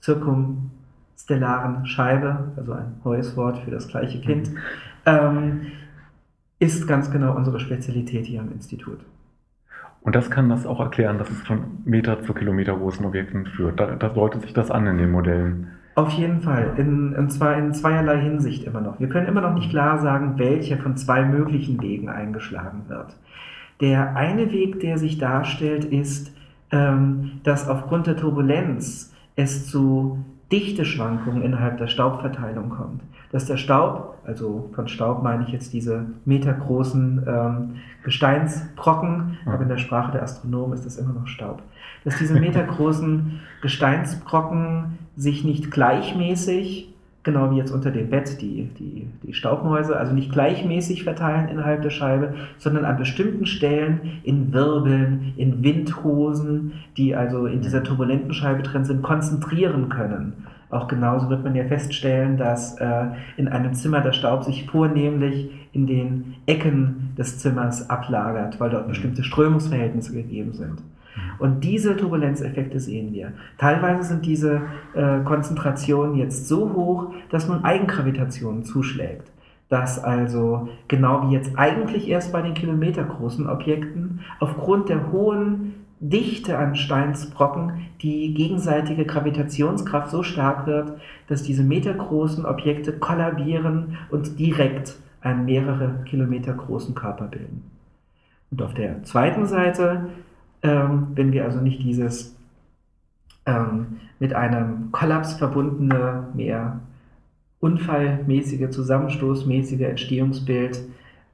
zirkumstellaren 0.00 1.86
Scheibe, 1.86 2.52
also 2.56 2.72
ein 2.72 3.00
neues 3.04 3.36
Wort 3.36 3.58
für 3.58 3.70
das 3.70 3.88
gleiche 3.88 4.20
Kind, 4.20 4.52
mhm. 4.52 4.58
ähm, 5.06 5.60
ist 6.58 6.86
ganz 6.86 7.10
genau 7.10 7.34
unsere 7.34 7.58
Spezialität 7.58 8.26
hier 8.26 8.40
am 8.40 8.52
Institut. 8.52 9.00
Und 10.02 10.14
das 10.14 10.30
kann 10.30 10.48
das 10.48 10.66
auch 10.66 10.78
erklären, 10.78 11.18
dass 11.18 11.30
es 11.30 11.40
von 11.42 11.78
Meter 11.84 12.22
zu 12.22 12.34
Kilometer 12.34 12.76
großen 12.76 13.04
Objekten 13.04 13.46
führt. 13.46 13.80
Da, 13.80 13.96
da 13.96 14.08
deutet 14.08 14.42
sich 14.42 14.52
das 14.52 14.70
an 14.70 14.86
in 14.86 14.98
den 14.98 15.10
Modellen. 15.10 15.68
Auf 15.96 16.10
jeden 16.10 16.42
Fall. 16.42 16.74
In, 16.76 17.14
und 17.16 17.30
zwar 17.30 17.56
in 17.56 17.72
zweierlei 17.72 18.20
Hinsicht 18.20 18.64
immer 18.64 18.82
noch. 18.82 19.00
Wir 19.00 19.08
können 19.08 19.26
immer 19.26 19.40
noch 19.40 19.54
nicht 19.54 19.70
klar 19.70 19.98
sagen, 19.98 20.38
welcher 20.38 20.76
von 20.76 20.98
zwei 20.98 21.24
möglichen 21.24 21.80
Wegen 21.80 22.10
eingeschlagen 22.10 22.82
wird. 22.88 23.16
Der 23.80 24.16
eine 24.16 24.52
Weg, 24.52 24.80
der 24.80 24.98
sich 24.98 25.18
darstellt, 25.18 25.84
ist, 25.84 26.32
ähm, 26.70 27.40
dass 27.44 27.68
aufgrund 27.68 28.06
der 28.06 28.16
Turbulenz 28.16 29.12
es 29.36 29.70
zu 29.70 30.18
Dichteschwankungen 30.50 31.42
innerhalb 31.42 31.78
der 31.78 31.88
Staubverteilung 31.88 32.70
kommt. 32.70 33.02
Dass 33.32 33.46
der 33.46 33.56
Staub, 33.56 34.18
also 34.24 34.70
von 34.74 34.88
Staub 34.88 35.22
meine 35.22 35.44
ich 35.44 35.50
jetzt 35.50 35.72
diese 35.72 36.06
metergroßen 36.24 37.24
ähm, 37.26 37.74
Gesteinsbrocken, 38.04 39.38
aber 39.44 39.62
in 39.62 39.68
der 39.68 39.78
Sprache 39.78 40.12
der 40.12 40.22
Astronomen 40.22 40.74
ist 40.74 40.86
das 40.86 40.96
immer 40.96 41.12
noch 41.12 41.26
Staub, 41.26 41.62
dass 42.04 42.16
diese 42.18 42.38
metergroßen 42.38 43.40
Gesteinsbrocken 43.62 44.98
sich 45.16 45.44
nicht 45.44 45.70
gleichmäßig 45.70 46.94
genau 47.26 47.50
wie 47.50 47.58
jetzt 47.58 47.72
unter 47.72 47.90
dem 47.90 48.08
Bett 48.08 48.40
die, 48.40 48.70
die, 48.78 49.08
die 49.22 49.34
Staubmäuse, 49.34 49.98
also 49.98 50.14
nicht 50.14 50.32
gleichmäßig 50.32 51.04
verteilen 51.04 51.48
innerhalb 51.48 51.82
der 51.82 51.90
Scheibe, 51.90 52.34
sondern 52.56 52.86
an 52.86 52.96
bestimmten 52.96 53.44
Stellen 53.44 54.20
in 54.22 54.54
Wirbeln, 54.54 55.34
in 55.36 55.62
Windhosen, 55.62 56.72
die 56.96 57.14
also 57.14 57.46
in 57.46 57.60
dieser 57.60 57.82
turbulenten 57.82 58.32
Scheibe 58.32 58.62
drin 58.62 58.86
sind, 58.86 59.02
konzentrieren 59.02 59.90
können. 59.90 60.32
Auch 60.70 60.88
genauso 60.88 61.28
wird 61.28 61.44
man 61.44 61.54
ja 61.54 61.64
feststellen, 61.64 62.38
dass 62.38 62.78
äh, 62.78 63.06
in 63.36 63.48
einem 63.48 63.74
Zimmer 63.74 64.00
der 64.00 64.12
Staub 64.12 64.44
sich 64.44 64.66
vornehmlich 64.68 65.50
in 65.72 65.86
den 65.86 66.34
Ecken 66.46 67.12
des 67.18 67.38
Zimmers 67.38 67.90
ablagert, 67.90 68.58
weil 68.58 68.70
dort 68.70 68.88
bestimmte 68.88 69.22
Strömungsverhältnisse 69.22 70.12
gegeben 70.12 70.54
sind. 70.54 70.82
Und 71.38 71.64
diese 71.64 71.96
Turbulenzeffekte 71.96 72.80
sehen 72.80 73.12
wir. 73.12 73.32
Teilweise 73.58 74.08
sind 74.08 74.26
diese 74.26 74.62
äh, 74.94 75.20
Konzentrationen 75.24 76.16
jetzt 76.16 76.48
so 76.48 76.72
hoch, 76.72 77.12
dass 77.30 77.48
nun 77.48 77.64
Eigengravitation 77.64 78.64
zuschlägt. 78.64 79.30
Dass 79.68 80.02
also, 80.02 80.68
genau 80.88 81.28
wie 81.28 81.34
jetzt 81.34 81.58
eigentlich 81.58 82.08
erst 82.08 82.32
bei 82.32 82.40
den 82.42 82.54
kilometergroßen 82.54 83.48
Objekten, 83.48 84.20
aufgrund 84.38 84.88
der 84.88 85.10
hohen 85.10 85.74
Dichte 85.98 86.58
an 86.58 86.76
Steinsbrocken 86.76 87.86
die 88.02 88.34
gegenseitige 88.34 89.06
Gravitationskraft 89.06 90.10
so 90.10 90.22
stark 90.22 90.66
wird, 90.66 90.92
dass 91.26 91.42
diese 91.42 91.64
metergroßen 91.64 92.44
Objekte 92.44 92.92
kollabieren 92.92 93.96
und 94.10 94.38
direkt 94.38 94.96
einen 95.22 95.46
mehrere 95.46 96.04
Kilometer 96.04 96.52
großen 96.52 96.94
Körper 96.94 97.26
bilden. 97.26 97.64
Und 98.50 98.62
auf 98.62 98.74
der 98.74 99.02
zweiten 99.04 99.46
Seite 99.46 100.08
ähm, 100.62 101.08
wenn 101.14 101.32
wir 101.32 101.44
also 101.44 101.60
nicht 101.60 101.82
dieses 101.82 102.36
ähm, 103.46 103.98
mit 104.18 104.34
einem 104.34 104.90
Kollaps 104.92 105.34
verbundene, 105.34 106.28
mehr 106.34 106.80
unfallmäßige, 107.60 108.70
zusammenstoßmäßige 108.70 109.82
Entstehungsbild 109.82 110.80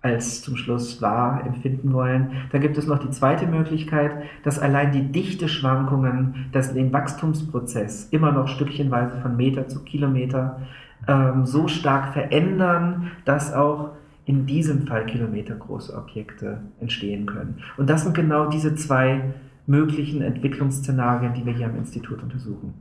als 0.03 0.43
zum 0.43 0.57
Schluss 0.57 1.01
wahr 1.01 1.45
empfinden 1.47 1.93
wollen. 1.93 2.33
Dann 2.51 2.61
gibt 2.61 2.77
es 2.77 2.87
noch 2.87 2.99
die 2.99 3.11
zweite 3.11 3.47
Möglichkeit, 3.47 4.13
dass 4.43 4.59
allein 4.59 4.91
die 4.91 5.13
Dichteschwankungen 5.13 6.47
dass 6.53 6.75
den 6.75 6.93
Wachstumsprozess 6.93 8.09
immer 8.11 8.33
noch 8.33 8.49
stückchenweise 8.49 9.21
von 9.21 9.37
Meter 9.37 9.69
zu 9.69 9.85
Kilometer 9.85 10.61
ähm, 11.07 11.47
so 11.47 11.69
stark 11.69 12.13
verändern, 12.13 13.13
dass 13.25 13.53
auch 13.53 13.91
in 14.25 14.47
diesem 14.47 14.87
Fall 14.87 15.07
kilometergroße 15.07 15.97
Objekte 15.97 16.61
entstehen 16.81 17.27
können. 17.27 17.59
Und 17.77 17.91
das 17.91 18.05
sind 18.05 18.15
genau 18.15 18.49
diese 18.49 18.75
zwei 18.75 19.35
möglichen 19.67 20.23
Entwicklungsszenarien, 20.23 21.35
die 21.35 21.45
wir 21.45 21.53
hier 21.53 21.67
am 21.67 21.77
Institut 21.77 22.23
untersuchen. 22.23 22.75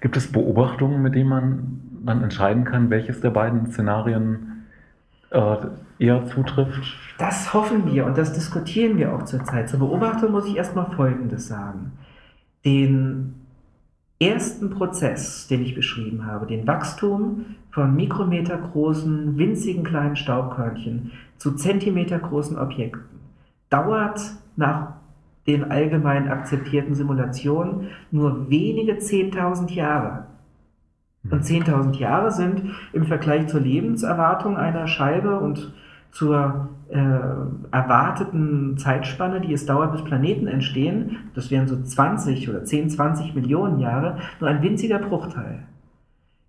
Gibt 0.00 0.16
es 0.16 0.30
Beobachtungen, 0.30 1.02
mit 1.02 1.14
denen 1.14 1.28
man 1.28 1.80
dann 2.04 2.22
entscheiden 2.22 2.64
kann, 2.64 2.88
welches 2.90 3.20
der 3.20 3.30
beiden 3.30 3.66
Szenarien 3.66 4.64
äh, 5.30 5.56
eher 5.98 6.24
zutrifft? 6.26 6.80
Das 7.18 7.52
hoffen 7.52 7.86
wir 7.92 8.06
und 8.06 8.16
das 8.16 8.32
diskutieren 8.32 8.96
wir 8.96 9.12
auch 9.14 9.24
zurzeit. 9.24 9.68
Zur 9.68 9.80
Beobachtung 9.80 10.32
muss 10.32 10.46
ich 10.46 10.56
erstmal 10.56 10.90
Folgendes 10.92 11.48
sagen. 11.48 11.92
Den 12.64 13.34
ersten 14.20 14.70
Prozess, 14.70 15.48
den 15.48 15.62
ich 15.62 15.74
beschrieben 15.74 16.26
habe, 16.26 16.46
den 16.46 16.66
Wachstum 16.66 17.56
von 17.70 17.94
mikrometergroßen, 17.96 19.38
winzigen 19.38 19.82
kleinen 19.82 20.16
Staubkörnchen 20.16 21.12
zu 21.38 21.52
zentimetergroßen 21.52 22.58
Objekten, 22.58 23.20
dauert 23.70 24.20
nach 24.56 24.94
den 25.46 25.70
allgemein 25.70 26.28
akzeptierten 26.28 26.94
Simulationen 26.94 27.88
nur 28.10 28.50
wenige 28.50 28.92
10.000 28.92 29.72
Jahre. 29.72 30.26
Und 31.30 31.42
10.000 31.42 31.96
Jahre 31.96 32.30
sind 32.30 32.74
im 32.92 33.06
Vergleich 33.06 33.48
zur 33.48 33.60
Lebenserwartung 33.60 34.56
einer 34.56 34.86
Scheibe 34.86 35.40
und 35.40 35.72
zur 36.10 36.68
äh, 36.88 36.98
erwarteten 37.70 38.76
Zeitspanne, 38.78 39.40
die 39.40 39.52
es 39.52 39.66
dauert, 39.66 39.92
bis 39.92 40.04
Planeten 40.04 40.46
entstehen, 40.46 41.30
das 41.34 41.50
wären 41.50 41.68
so 41.68 41.80
20 41.80 42.48
oder 42.48 42.64
10, 42.64 42.90
20 42.90 43.34
Millionen 43.34 43.78
Jahre, 43.78 44.18
nur 44.40 44.50
ein 44.50 44.62
winziger 44.62 44.98
Bruchteil. 44.98 45.64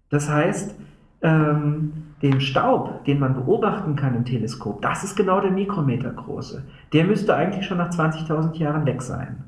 Das 0.09 0.29
heißt, 0.29 0.75
ähm, 1.21 1.93
den 2.21 2.41
Staub, 2.41 3.05
den 3.05 3.19
man 3.19 3.33
beobachten 3.33 3.95
kann 3.95 4.15
im 4.15 4.25
Teleskop, 4.25 4.81
das 4.81 5.03
ist 5.03 5.15
genau 5.15 5.41
der 5.41 5.51
Mikrometer 5.51 6.11
große. 6.11 6.63
Der 6.93 7.05
müsste 7.05 7.35
eigentlich 7.35 7.65
schon 7.65 7.77
nach 7.77 7.89
20.000 7.89 8.57
Jahren 8.57 8.85
weg 8.85 9.01
sein. 9.01 9.43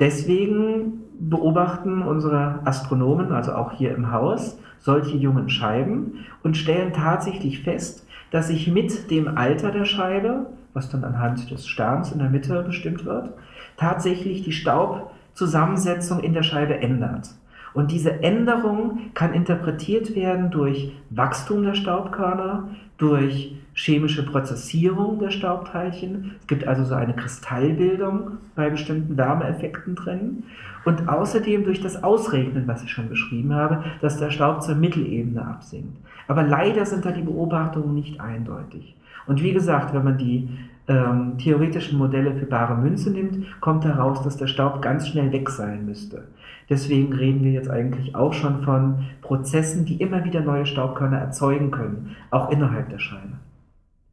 Deswegen 0.00 1.04
beobachten 1.20 2.02
unsere 2.02 2.60
Astronomen, 2.64 3.32
also 3.32 3.52
auch 3.52 3.72
hier 3.72 3.94
im 3.94 4.10
Haus, 4.10 4.58
solche 4.80 5.16
jungen 5.16 5.48
Scheiben 5.48 6.24
und 6.42 6.56
stellen 6.56 6.92
tatsächlich 6.92 7.62
fest, 7.62 8.03
dass 8.34 8.48
sich 8.48 8.66
mit 8.66 9.12
dem 9.12 9.38
Alter 9.38 9.70
der 9.70 9.84
Scheibe, 9.84 10.46
was 10.72 10.90
dann 10.90 11.04
anhand 11.04 11.52
des 11.52 11.68
Sterns 11.68 12.10
in 12.10 12.18
der 12.18 12.30
Mitte 12.30 12.64
bestimmt 12.64 13.04
wird, 13.04 13.30
tatsächlich 13.76 14.42
die 14.42 14.50
Staubzusammensetzung 14.50 16.18
in 16.18 16.32
der 16.32 16.42
Scheibe 16.42 16.74
ändert. 16.74 17.28
Und 17.74 17.90
diese 17.90 18.22
Änderung 18.22 19.10
kann 19.14 19.34
interpretiert 19.34 20.14
werden 20.14 20.50
durch 20.50 20.92
Wachstum 21.10 21.64
der 21.64 21.74
Staubkörner, 21.74 22.68
durch 22.98 23.56
chemische 23.74 24.24
Prozessierung 24.24 25.18
der 25.18 25.30
Staubteilchen. 25.30 26.36
Es 26.40 26.46
gibt 26.46 26.66
also 26.68 26.84
so 26.84 26.94
eine 26.94 27.14
Kristallbildung 27.14 28.38
bei 28.54 28.70
bestimmten 28.70 29.16
Wärmeeffekten 29.16 29.96
drin. 29.96 30.44
Und 30.84 31.08
außerdem 31.08 31.64
durch 31.64 31.80
das 31.80 32.04
Ausregnen, 32.04 32.68
was 32.68 32.84
ich 32.84 32.92
schon 32.92 33.08
beschrieben 33.08 33.52
habe, 33.52 33.82
dass 34.00 34.18
der 34.18 34.30
Staub 34.30 34.62
zur 34.62 34.76
Mittelebene 34.76 35.44
absinkt. 35.44 35.96
Aber 36.28 36.44
leider 36.44 36.86
sind 36.86 37.04
da 37.04 37.10
die 37.10 37.22
Beobachtungen 37.22 37.94
nicht 37.94 38.20
eindeutig. 38.20 38.94
Und 39.26 39.42
wie 39.42 39.52
gesagt, 39.52 39.92
wenn 39.94 40.04
man 40.04 40.18
die 40.18 40.48
ähm, 40.86 41.38
theoretischen 41.38 41.98
Modelle 41.98 42.34
für 42.34 42.46
bare 42.46 42.76
Münze 42.76 43.10
nimmt, 43.10 43.60
kommt 43.60 43.84
heraus, 43.84 44.22
dass 44.22 44.36
der 44.36 44.46
Staub 44.46 44.82
ganz 44.82 45.08
schnell 45.08 45.32
weg 45.32 45.48
sein 45.50 45.86
müsste. 45.86 46.24
Deswegen 46.68 47.12
reden 47.12 47.42
wir 47.44 47.52
jetzt 47.52 47.70
eigentlich 47.70 48.14
auch 48.14 48.32
schon 48.32 48.62
von 48.62 49.06
Prozessen, 49.22 49.84
die 49.84 50.00
immer 50.00 50.24
wieder 50.24 50.40
neue 50.40 50.66
Staubkörner 50.66 51.18
erzeugen 51.18 51.70
können, 51.70 52.16
auch 52.30 52.50
innerhalb 52.50 52.88
der 52.90 52.98
Scheibe. 52.98 53.34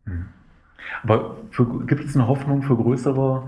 Hm. 0.06 0.26
Aber 1.04 1.38
für, 1.52 1.66
gibt 1.86 2.06
es 2.06 2.16
eine 2.16 2.28
Hoffnung 2.28 2.62
für 2.62 2.76
größere 2.76 3.44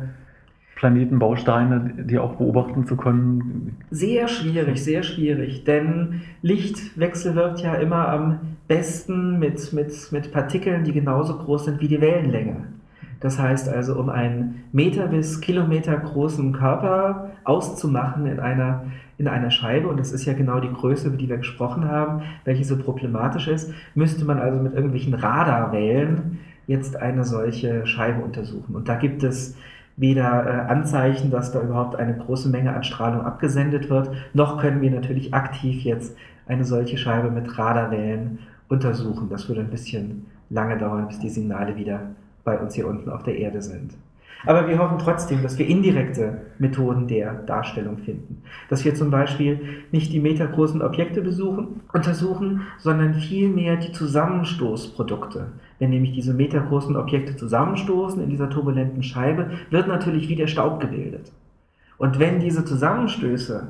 Planetenbausteine, 0.75 2.05
die 2.05 2.17
auch 2.17 2.35
beobachten 2.35 2.85
zu 2.85 2.97
können? 2.97 3.77
Sehr 3.91 4.27
schwierig, 4.27 4.83
sehr 4.83 5.03
schwierig, 5.03 5.63
denn 5.63 6.21
Lichtwechsel 6.41 7.35
wirkt 7.35 7.61
ja 7.61 7.75
immer 7.75 8.09
am 8.09 8.39
besten 8.67 9.39
mit, 9.39 9.71
mit, 9.73 10.11
mit 10.11 10.31
Partikeln, 10.31 10.83
die 10.83 10.93
genauso 10.93 11.37
groß 11.37 11.65
sind 11.65 11.79
wie 11.81 11.87
die 11.87 12.01
Wellenlänge. 12.01 12.72
Das 13.23 13.39
heißt 13.39 13.69
also, 13.69 13.97
um 13.97 14.09
einen 14.09 14.65
Meter 14.73 15.07
bis 15.07 15.39
Kilometer 15.39 15.95
großen 15.95 16.51
Körper 16.51 17.31
auszumachen 17.45 18.25
in 18.25 18.41
einer, 18.41 18.83
in 19.17 19.29
einer 19.29 19.49
Scheibe, 19.49 19.87
und 19.87 19.97
das 19.97 20.11
ist 20.11 20.25
ja 20.25 20.33
genau 20.33 20.59
die 20.59 20.73
Größe, 20.73 21.07
über 21.07 21.15
die 21.15 21.29
wir 21.29 21.37
gesprochen 21.37 21.87
haben, 21.87 22.23
welche 22.43 22.65
so 22.65 22.77
problematisch 22.77 23.47
ist, 23.47 23.71
müsste 23.95 24.25
man 24.25 24.39
also 24.39 24.61
mit 24.61 24.73
irgendwelchen 24.73 25.13
Radarwellen 25.13 26.39
jetzt 26.67 26.97
eine 26.97 27.23
solche 27.23 27.87
Scheibe 27.87 28.21
untersuchen. 28.21 28.75
Und 28.75 28.89
da 28.89 28.95
gibt 28.95 29.23
es 29.23 29.55
weder 29.95 30.45
äh, 30.45 30.69
Anzeichen, 30.69 31.31
dass 31.31 31.53
da 31.53 31.61
überhaupt 31.61 31.95
eine 31.95 32.17
große 32.17 32.49
Menge 32.49 32.75
an 32.75 32.83
Strahlung 32.83 33.21
abgesendet 33.21 33.89
wird, 33.89 34.11
noch 34.33 34.59
können 34.59 34.81
wir 34.81 34.91
natürlich 34.91 35.33
aktiv 35.33 35.83
jetzt 35.83 36.17
eine 36.45 36.65
solche 36.65 36.97
Scheibe 36.97 37.31
mit 37.31 37.57
Radarwellen 37.57 38.39
untersuchen. 38.67 39.29
Das 39.29 39.47
würde 39.47 39.61
ein 39.61 39.69
bisschen 39.69 40.25
lange 40.49 40.77
dauern, 40.77 41.07
bis 41.07 41.19
die 41.19 41.29
Signale 41.29 41.77
wieder 41.77 42.01
bei 42.43 42.59
uns 42.59 42.75
hier 42.75 42.87
unten 42.87 43.09
auf 43.09 43.23
der 43.23 43.37
Erde 43.37 43.61
sind. 43.61 43.93
Aber 44.45 44.67
wir 44.67 44.77
hoffen 44.77 44.99
trotzdem, 44.99 45.41
dass 45.41 45.57
wir 45.57 45.67
indirekte 45.67 46.41
Methoden 46.59 47.07
der 47.07 47.33
Darstellung 47.33 47.97
finden. 47.99 48.43
Dass 48.69 48.83
wir 48.83 48.93
zum 48.93 49.09
Beispiel 49.09 49.85
nicht 49.91 50.11
die 50.11 50.19
metergroßen 50.19 50.81
Objekte 50.81 51.21
besuchen, 51.21 51.81
untersuchen, 51.93 52.63
sondern 52.77 53.13
vielmehr 53.13 53.77
die 53.77 53.93
Zusammenstoßprodukte. 53.93 55.47
Wenn 55.79 55.91
nämlich 55.91 56.11
diese 56.11 56.33
metergroßen 56.33 56.95
Objekte 56.97 57.37
zusammenstoßen 57.37 58.21
in 58.21 58.29
dieser 58.29 58.49
turbulenten 58.49 59.03
Scheibe, 59.03 59.51
wird 59.69 59.87
natürlich 59.87 60.27
wieder 60.27 60.47
Staub 60.47 60.81
gebildet. 60.81 61.31
Und 61.97 62.19
wenn 62.19 62.39
diese 62.41 62.65
Zusammenstöße 62.65 63.67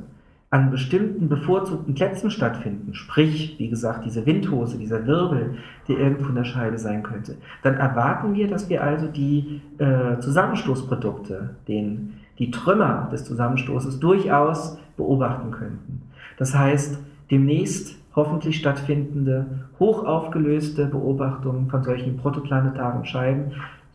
an 0.54 0.70
bestimmten 0.70 1.30
bevorzugten 1.30 1.96
Plätzen 1.96 2.30
stattfinden, 2.30 2.94
sprich, 2.94 3.56
wie 3.58 3.70
gesagt, 3.70 4.06
diese 4.06 4.24
Windhose, 4.28 4.78
dieser 4.78 5.08
Wirbel, 5.08 5.56
der 5.88 5.98
irgendwo 5.98 6.30
in 6.30 6.36
der 6.36 6.44
Scheibe 6.44 6.78
sein 6.78 7.02
könnte, 7.02 7.38
dann 7.64 7.74
erwarten 7.78 8.36
wir, 8.36 8.48
dass 8.48 8.70
wir 8.70 8.84
also 8.84 9.08
die 9.08 9.62
äh, 9.80 10.20
Zusammenstoßprodukte, 10.20 11.56
den, 11.68 12.20
die 12.38 12.52
Trümmer 12.52 13.10
des 13.12 13.26
Zusammenstoßes 13.26 14.00
durchaus 14.00 14.78
beobachten 14.96 15.50
könnten. 15.50 16.04
Das 16.38 16.56
heißt, 16.56 17.00
demnächst 17.32 17.98
hoffentlich 18.16 18.58
stattfindende, 18.58 19.48
hochaufgelöste 19.80 20.86
Beobachtungen 20.86 21.68
von 21.68 21.84
solchen 21.84 22.18
protoplanetaren 22.18 23.06
Scheiben 23.06 23.54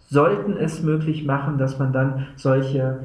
sollten 0.08 0.56
es 0.56 0.82
möglich 0.82 1.24
machen, 1.24 1.56
dass 1.56 1.78
man 1.78 1.92
dann 1.92 2.26
solche 2.34 2.98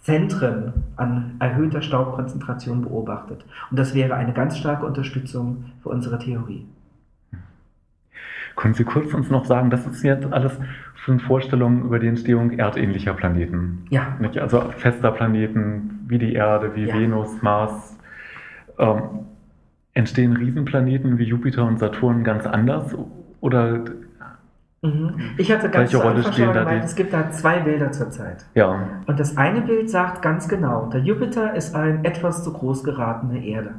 Zentren 0.00 0.72
an 0.96 1.36
erhöhter 1.38 1.82
Staubkonzentration 1.82 2.82
beobachtet. 2.82 3.44
Und 3.70 3.78
das 3.78 3.94
wäre 3.94 4.14
eine 4.14 4.32
ganz 4.32 4.56
starke 4.56 4.86
Unterstützung 4.86 5.64
für 5.82 5.90
unsere 5.90 6.18
Theorie. 6.18 6.66
Können 8.56 8.74
Sie 8.74 8.84
kurz 8.84 9.14
uns 9.14 9.30
noch 9.30 9.44
sagen, 9.44 9.70
das 9.70 9.86
ist 9.86 10.02
jetzt 10.02 10.30
alles 10.32 10.58
schon 10.94 11.20
Vorstellungen 11.20 11.84
über 11.84 11.98
die 11.98 12.08
Entstehung 12.08 12.58
erdähnlicher 12.58 13.14
Planeten? 13.14 13.84
Ja. 13.90 14.18
Also 14.40 14.60
fester 14.76 15.12
Planeten 15.12 16.00
wie 16.08 16.18
die 16.18 16.34
Erde, 16.34 16.74
wie 16.74 16.86
ja. 16.86 16.94
Venus, 16.94 17.40
Mars. 17.42 17.96
Ähm, 18.78 19.02
entstehen 19.94 20.34
Riesenplaneten 20.34 21.18
wie 21.18 21.24
Jupiter 21.24 21.64
und 21.64 21.78
Saturn 21.78 22.24
ganz 22.24 22.46
anders? 22.46 22.94
Oder 23.40 23.84
Mhm. 24.82 25.34
Ich 25.36 25.52
hatte 25.52 25.68
ganz 25.68 25.92
Welche 25.92 26.02
Rolle 26.02 26.22
spielen 26.22 26.54
da 26.54 26.60
gemeint, 26.60 26.84
es 26.84 26.94
gibt 26.94 27.12
da 27.12 27.30
zwei 27.30 27.60
Bilder 27.60 27.92
zurzeit. 27.92 28.46
Ja. 28.54 28.88
Und 29.06 29.20
das 29.20 29.36
eine 29.36 29.60
Bild 29.60 29.90
sagt 29.90 30.22
ganz 30.22 30.48
genau, 30.48 30.86
der 30.86 31.00
Jupiter 31.00 31.54
ist 31.54 31.74
eine 31.74 32.02
etwas 32.04 32.42
zu 32.44 32.52
groß 32.52 32.82
geratene 32.82 33.44
Erde. 33.44 33.74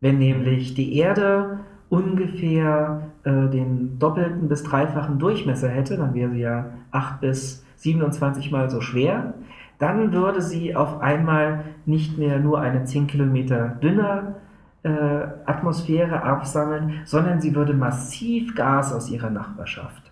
Wenn 0.00 0.18
nämlich 0.18 0.74
die 0.74 0.96
Erde 0.96 1.60
ungefähr 1.90 3.02
äh, 3.22 3.48
den 3.48 4.00
doppelten 4.00 4.48
bis 4.48 4.64
dreifachen 4.64 5.20
Durchmesser 5.20 5.68
hätte, 5.68 5.96
dann 5.96 6.12
wäre 6.14 6.30
sie 6.30 6.40
ja 6.40 6.66
8 6.90 7.20
bis 7.20 7.64
27 7.76 8.50
mal 8.50 8.68
so 8.68 8.80
schwer, 8.80 9.34
dann 9.78 10.12
würde 10.12 10.42
sie 10.42 10.74
auf 10.74 11.00
einmal 11.00 11.60
nicht 11.84 12.18
mehr 12.18 12.40
nur 12.40 12.60
eine 12.60 12.84
10 12.84 13.06
Kilometer 13.06 13.76
dünner 13.80 14.34
äh, 14.82 14.88
Atmosphäre 15.44 16.24
absammeln, 16.24 17.02
sondern 17.04 17.40
sie 17.40 17.54
würde 17.54 17.74
massiv 17.74 18.56
Gas 18.56 18.92
aus 18.92 19.08
ihrer 19.08 19.30
Nachbarschaft 19.30 20.06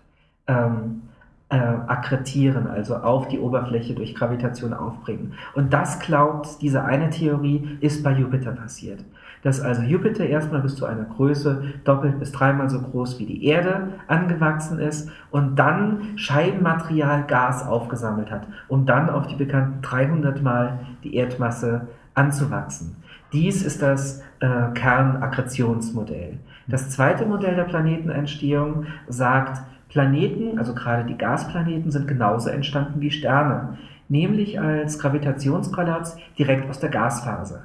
ähm, 0.47 1.01
äh, 1.49 1.57
akkretieren, 1.57 2.67
also 2.67 2.95
auf 2.95 3.27
die 3.27 3.39
Oberfläche 3.39 3.93
durch 3.93 4.15
Gravitation 4.15 4.73
aufbringen. 4.73 5.33
Und 5.53 5.73
das 5.73 5.99
glaubt 5.99 6.61
diese 6.61 6.83
eine 6.83 7.09
Theorie, 7.11 7.77
ist 7.81 8.03
bei 8.03 8.11
Jupiter 8.11 8.51
passiert. 8.51 9.05
Dass 9.43 9.61
also 9.61 9.83
Jupiter 9.83 10.25
erstmal 10.25 10.61
bis 10.61 10.75
zu 10.75 10.87
einer 10.87 11.03
Größe 11.03 11.63
doppelt 11.83 12.19
bis 12.19 12.31
dreimal 12.31 12.67
so 12.67 12.81
groß 12.81 13.19
wie 13.19 13.27
die 13.27 13.45
Erde 13.45 13.89
angewachsen 14.07 14.79
ist 14.79 15.11
und 15.29 15.55
dann 15.57 16.17
Scheibenmaterial 16.17 17.25
Gas 17.27 17.65
aufgesammelt 17.67 18.31
hat, 18.31 18.47
um 18.67 18.87
dann 18.87 19.07
auf 19.07 19.27
die 19.27 19.35
bekannten 19.35 19.83
300 19.83 20.41
Mal 20.41 20.79
die 21.03 21.15
Erdmasse 21.15 21.87
anzuwachsen. 22.15 22.95
Dies 23.33 23.63
ist 23.63 23.83
das 23.83 24.23
äh, 24.39 24.71
Kernakkretionsmodell. 24.73 26.39
Das 26.67 26.89
zweite 26.89 27.27
Modell 27.27 27.55
der 27.55 27.65
Planetenentstehung 27.65 28.85
sagt, 29.07 29.61
Planeten, 29.95 30.59
also 30.59 30.73
gerade 30.73 31.05
die 31.05 31.17
Gasplaneten, 31.17 31.89
sind 31.89 32.05
genauso 32.05 32.49
entstanden 32.49 32.99
wie 32.99 33.11
Sterne, 33.11 33.77
nämlich 34.09 34.59
als 34.59 34.99
Gravitationskollaps 34.99 36.17
direkt 36.37 36.69
aus 36.69 36.81
der 36.81 36.89
Gasphase. 36.89 37.61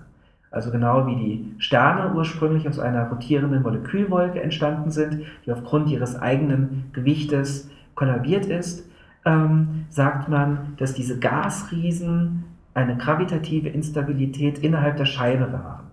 Also 0.53 0.71
genau 0.71 1.09
wie 1.09 1.17
die 1.17 1.55
Sterne 1.59 2.15
ursprünglich 2.15 2.69
aus 2.69 2.79
einer 2.79 3.09
rotierenden 3.09 3.65
Molekülwolke 3.65 4.41
entstanden 4.41 4.93
sind, 4.93 5.25
die 5.45 5.51
aufgrund 5.51 5.91
ihres 5.91 6.15
eigenen 6.23 6.85
Gewichtes 6.93 7.69
kollabiert 7.97 8.47
ist, 8.47 8.89
ähm, 9.25 9.87
sagt 9.89 10.29
man, 10.29 10.75
dass 10.77 10.95
diese 10.95 11.19
Gasriesen 11.19 12.45
eine 12.75 12.97
gravitative 12.97 13.71
Instabilität 13.71 14.61
innerhalb 14.61 14.99
der 14.99 15.07
Scheibe 15.07 15.53
waren. 15.53 15.90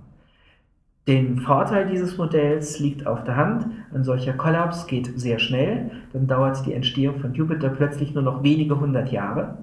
Den 1.07 1.39
Vorteil 1.39 1.87
dieses 1.87 2.17
Modells 2.17 2.79
liegt 2.79 3.07
auf 3.07 3.23
der 3.23 3.37
Hand. 3.37 3.65
Ein 3.93 4.03
solcher 4.03 4.33
Kollaps 4.33 4.87
geht 4.87 5.17
sehr 5.17 5.39
schnell. 5.39 5.89
Dann 6.11 6.27
dauert 6.27 6.65
die 6.65 6.73
Entstehung 6.73 7.19
von 7.19 7.33
Jupiter 7.33 7.69
plötzlich 7.69 8.13
nur 8.13 8.23
noch 8.23 8.43
wenige 8.43 8.77
hundert 8.77 9.09
Jahre. 9.09 9.57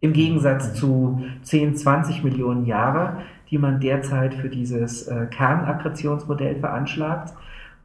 Im 0.00 0.12
Gegensatz 0.12 0.74
zu 0.74 1.24
10, 1.42 1.76
20 1.76 2.24
Millionen 2.24 2.66
Jahre, 2.66 3.18
die 3.50 3.58
man 3.58 3.80
derzeit 3.80 4.34
für 4.34 4.48
dieses 4.48 5.06
äh, 5.06 5.26
Kernakkretionsmodell 5.30 6.56
veranschlagt. 6.56 7.32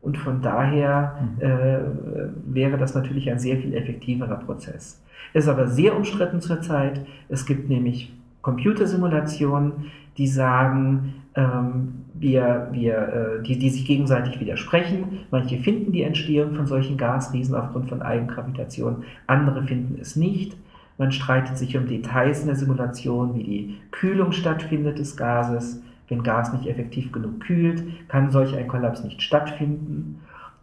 Und 0.01 0.17
von 0.17 0.41
daher 0.41 1.15
mhm. 1.37 1.41
äh, 1.41 2.55
wäre 2.55 2.77
das 2.77 2.95
natürlich 2.95 3.29
ein 3.29 3.37
sehr 3.37 3.57
viel 3.57 3.75
effektiverer 3.75 4.37
Prozess. 4.37 4.99
Ist 5.33 5.47
aber 5.47 5.67
sehr 5.67 5.95
umstritten 5.95 6.41
zurzeit. 6.41 7.05
Es 7.27 7.45
gibt 7.45 7.69
nämlich 7.69 8.11
Computersimulationen, 8.41 9.91
die 10.19 10.27
sagen, 10.27 11.13
ähm, 11.33 12.05
wir, 12.13 12.67
wir, 12.71 12.97
äh, 12.97 13.43
die, 13.43 13.57
die 13.57 13.69
sich 13.69 13.85
gegenseitig 13.85 14.39
widersprechen. 14.41 15.19
Manche 15.31 15.57
finden 15.57 15.93
die 15.93 16.03
Entstehung 16.03 16.53
von 16.55 16.67
solchen 16.67 16.97
Gasriesen 16.97 17.55
aufgrund 17.55 17.87
von 17.87 18.01
Eigengravitation, 18.01 19.05
andere 19.27 19.63
finden 19.63 19.97
es 19.99 20.17
nicht. 20.17 20.57
Man 20.97 21.13
streitet 21.13 21.57
sich 21.57 21.77
um 21.77 21.87
Details 21.87 22.41
in 22.41 22.47
der 22.47 22.57
Simulation, 22.57 23.33
wie 23.35 23.43
die 23.43 23.77
Kühlung 23.91 24.33
stattfindet 24.33 24.99
des 24.99 25.15
Gases. 25.15 25.81
Wenn 26.09 26.23
Gas 26.23 26.51
nicht 26.51 26.67
effektiv 26.67 27.13
genug 27.13 27.39
kühlt, 27.39 27.83
kann 28.09 28.31
solch 28.31 28.57
ein 28.57 28.67
Kollaps 28.67 29.03
nicht 29.03 29.21
stattfinden. 29.21 30.19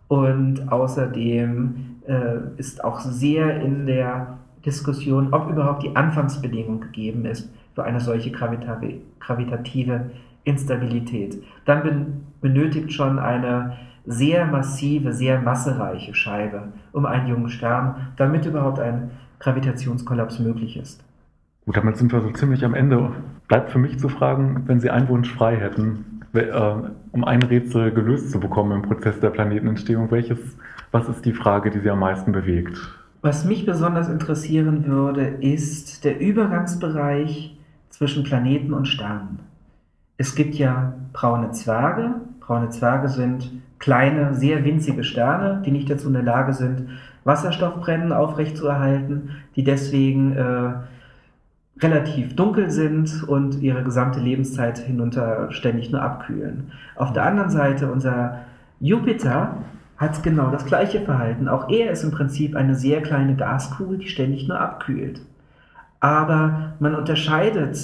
Und 0.08 0.70
außerdem 0.70 1.74
äh, 2.06 2.58
ist 2.58 2.84
auch 2.84 3.00
sehr 3.00 3.62
in 3.62 3.86
der 3.86 4.36
Diskussion, 4.66 5.32
ob 5.32 5.48
überhaupt 5.48 5.84
die 5.84 5.96
Anfangsbedingung 5.96 6.80
gegeben 6.80 7.24
ist 7.24 7.48
für 7.76 7.84
eine 7.84 8.00
solche 8.00 8.32
gravitative 8.32 10.10
Instabilität. 10.44 11.42
Dann 11.66 12.24
benötigt 12.40 12.90
schon 12.90 13.18
eine 13.18 13.76
sehr 14.06 14.46
massive, 14.46 15.12
sehr 15.12 15.40
massereiche 15.40 16.14
Scheibe 16.14 16.72
um 16.92 17.04
einen 17.04 17.28
jungen 17.28 17.50
Stern, 17.50 18.08
damit 18.16 18.46
überhaupt 18.46 18.80
ein 18.80 19.10
Gravitationskollaps 19.40 20.38
möglich 20.38 20.78
ist. 20.78 21.04
Gut, 21.66 21.76
damit 21.76 21.98
sind 21.98 22.12
wir 22.12 22.22
so 22.22 22.30
ziemlich 22.30 22.64
am 22.64 22.72
Ende. 22.72 23.12
Bleibt 23.46 23.70
für 23.70 23.78
mich 23.78 23.98
zu 23.98 24.08
fragen, 24.08 24.62
wenn 24.66 24.80
Sie 24.80 24.88
einen 24.88 25.08
Wunsch 25.08 25.30
frei 25.34 25.56
hätten, 25.56 26.22
äh, 26.32 26.46
um 27.12 27.24
ein 27.24 27.42
Rätsel 27.42 27.92
gelöst 27.92 28.30
zu 28.30 28.40
bekommen 28.40 28.72
im 28.72 28.82
Prozess 28.82 29.20
der 29.20 29.30
Planetenentstehung, 29.30 30.10
welches, 30.10 30.38
was 30.92 31.08
ist 31.10 31.26
die 31.26 31.34
Frage, 31.34 31.70
die 31.70 31.80
Sie 31.80 31.90
am 31.90 31.98
meisten 31.98 32.32
bewegt? 32.32 32.78
Was 33.20 33.44
mich 33.44 33.66
besonders 33.66 34.08
interessieren 34.08 34.86
würde, 34.86 35.26
ist 35.26 36.04
der 36.04 36.20
Übergangsbereich 36.20 37.55
zwischen 37.96 38.24
Planeten 38.24 38.74
und 38.74 38.86
Sternen. 38.86 39.38
Es 40.18 40.34
gibt 40.34 40.54
ja 40.54 40.94
braune 41.12 41.52
Zwerge. 41.52 42.16
Braune 42.40 42.68
Zwerge 42.68 43.08
sind 43.08 43.50
kleine, 43.78 44.34
sehr 44.34 44.64
winzige 44.64 45.02
Sterne, 45.02 45.62
die 45.64 45.70
nicht 45.70 45.90
dazu 45.90 46.08
in 46.08 46.14
der 46.14 46.22
Lage 46.22 46.52
sind, 46.52 46.88
Wasserstoffbrennen 47.24 48.12
aufrechtzuerhalten, 48.12 49.30
die 49.56 49.64
deswegen 49.64 50.36
äh, 50.36 50.72
relativ 51.82 52.36
dunkel 52.36 52.70
sind 52.70 53.24
und 53.26 53.60
ihre 53.60 53.82
gesamte 53.82 54.20
Lebenszeit 54.20 54.78
hinunter 54.78 55.50
ständig 55.50 55.90
nur 55.90 56.02
abkühlen. 56.02 56.72
Auf 56.94 57.12
der 57.12 57.24
anderen 57.24 57.50
Seite 57.50 57.90
unser 57.90 58.44
Jupiter 58.78 59.56
hat 59.96 60.22
genau 60.22 60.50
das 60.50 60.66
gleiche 60.66 61.00
Verhalten. 61.00 61.48
Auch 61.48 61.68
er 61.70 61.90
ist 61.90 62.04
im 62.04 62.10
Prinzip 62.10 62.54
eine 62.54 62.74
sehr 62.74 63.02
kleine 63.02 63.34
Gaskugel, 63.34 63.98
die 63.98 64.08
ständig 64.08 64.46
nur 64.46 64.60
abkühlt. 64.60 65.20
Aber 66.06 66.74
man 66.78 66.94
unterscheidet 66.94 67.76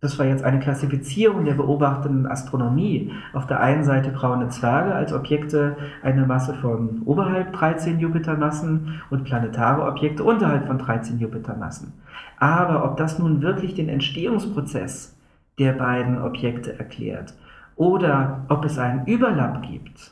das 0.00 0.18
war 0.18 0.26
jetzt 0.26 0.42
eine 0.42 0.58
Klassifizierung 0.58 1.44
der 1.44 1.54
beobachtenden 1.54 2.26
Astronomie. 2.26 3.12
Auf 3.32 3.46
der 3.46 3.60
einen 3.60 3.84
Seite 3.84 4.10
braune 4.10 4.48
Zwerge 4.48 4.92
als 4.92 5.12
Objekte 5.12 5.76
einer 6.02 6.26
Masse 6.26 6.54
von 6.54 7.02
oberhalb 7.04 7.52
13 7.52 8.00
Jupitermassen 8.00 9.00
und 9.10 9.22
planetare 9.22 9.86
Objekte 9.86 10.24
unterhalb 10.24 10.66
von 10.66 10.78
13 10.78 11.20
Jupitermassen. 11.20 11.92
Aber 12.38 12.84
ob 12.84 12.96
das 12.96 13.20
nun 13.20 13.42
wirklich 13.42 13.74
den 13.74 13.88
Entstehungsprozess 13.88 15.16
der 15.60 15.74
beiden 15.74 16.20
Objekte 16.20 16.76
erklärt 16.76 17.34
oder 17.76 18.44
ob 18.48 18.64
es 18.64 18.78
einen 18.78 19.06
Überlapp 19.06 19.62
gibt 19.62 20.10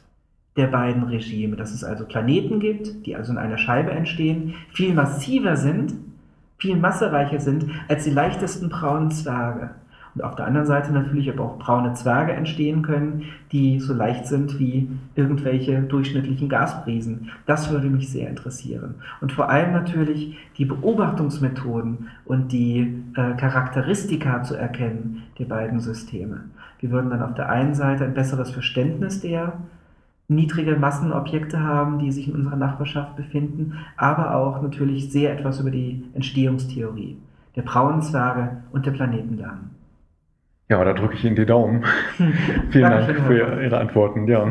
der 0.57 0.68
beiden 0.68 1.03
Regime, 1.03 1.57
dass 1.57 1.73
es 1.73 1.83
also 1.83 2.05
Planeten 2.05 2.61
gibt, 2.61 3.07
die 3.07 3.16
also 3.16 3.33
in 3.33 3.38
einer 3.38 3.59
Scheibe 3.59 3.90
entstehen, 3.90 4.55
viel 4.73 4.94
massiver 4.94 5.57
sind 5.57 5.94
viel 6.61 6.77
massereicher 6.77 7.40
sind 7.40 7.66
als 7.88 8.05
die 8.05 8.11
leichtesten 8.11 8.68
braunen 8.68 9.11
Zwerge. 9.11 9.70
Und 10.14 10.25
auf 10.25 10.35
der 10.35 10.46
anderen 10.46 10.66
Seite 10.66 10.92
natürlich 10.92 11.31
aber 11.31 11.44
auch 11.44 11.59
braune 11.59 11.94
Zwerge 11.94 12.33
entstehen 12.33 12.83
können, 12.83 13.25
die 13.53 13.79
so 13.79 13.94
leicht 13.94 14.27
sind 14.27 14.59
wie 14.59 14.88
irgendwelche 15.14 15.81
durchschnittlichen 15.83 16.49
Gaspriesen. 16.49 17.31
Das 17.46 17.70
würde 17.70 17.88
mich 17.88 18.11
sehr 18.11 18.29
interessieren. 18.29 18.96
Und 19.20 19.33
vor 19.33 19.49
allem 19.49 19.73
natürlich 19.73 20.37
die 20.59 20.64
Beobachtungsmethoden 20.64 22.09
und 22.25 22.51
die 22.51 23.03
äh, 23.14 23.37
Charakteristika 23.37 24.42
zu 24.42 24.57
erkennen 24.57 25.23
der 25.38 25.44
beiden 25.44 25.79
Systeme. 25.79 26.40
Wir 26.81 26.90
würden 26.90 27.11
dann 27.11 27.23
auf 27.23 27.35
der 27.35 27.49
einen 27.49 27.75
Seite 27.75 28.05
ein 28.05 28.14
besseres 28.14 28.51
Verständnis 28.51 29.20
der 29.20 29.53
niedrige 30.31 30.77
Massenobjekte 30.77 31.61
haben, 31.61 31.99
die 31.99 32.12
sich 32.12 32.29
in 32.29 32.35
unserer 32.35 32.57
Nachbarschaft 32.57 33.16
befinden, 33.16 33.79
aber 33.97 34.35
auch 34.35 34.62
natürlich 34.62 35.11
sehr 35.11 35.33
etwas 35.33 35.61
über 35.61 35.71
die 35.71 36.05
Entstehungstheorie 36.14 37.16
der 37.57 37.62
braunen 37.62 38.03
Zwerge 38.03 38.59
und 38.73 38.87
der 38.87 38.93
Planeten 38.93 39.37
lernen. 39.37 39.75
Ja, 40.69 40.85
da 40.85 40.93
drücke 40.93 41.14
ich 41.14 41.25
Ihnen 41.25 41.35
die 41.35 41.47
Daumen. 41.47 41.85
Vielen 42.71 42.90
Dank 42.90 43.19
für 43.27 43.61
Ihre 43.61 43.79
Antworten. 43.79 44.29
Ja. 44.29 44.47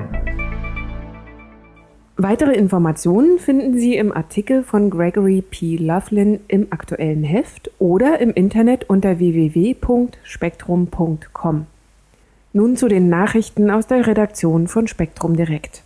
Weitere 2.18 2.52
Informationen 2.52 3.40
finden 3.40 3.80
Sie 3.80 3.96
im 3.96 4.12
Artikel 4.12 4.64
von 4.64 4.90
Gregory 4.90 5.42
P. 5.42 5.78
Loughlin 5.78 6.42
im 6.50 6.68
aktuellen 6.72 7.24
Heft 7.24 7.72
oder 7.80 8.20
im 8.20 8.32
Internet 8.32 8.90
unter 8.90 9.20
www.spektrum.com. 9.20 11.68
Nun 12.52 12.76
zu 12.78 12.88
den 12.88 13.10
Nachrichten 13.10 13.70
aus 13.70 13.86
der 13.86 14.08
Redaktion 14.08 14.68
von 14.68 14.88
Spektrum 14.88 15.36
Direkt. 15.36 15.84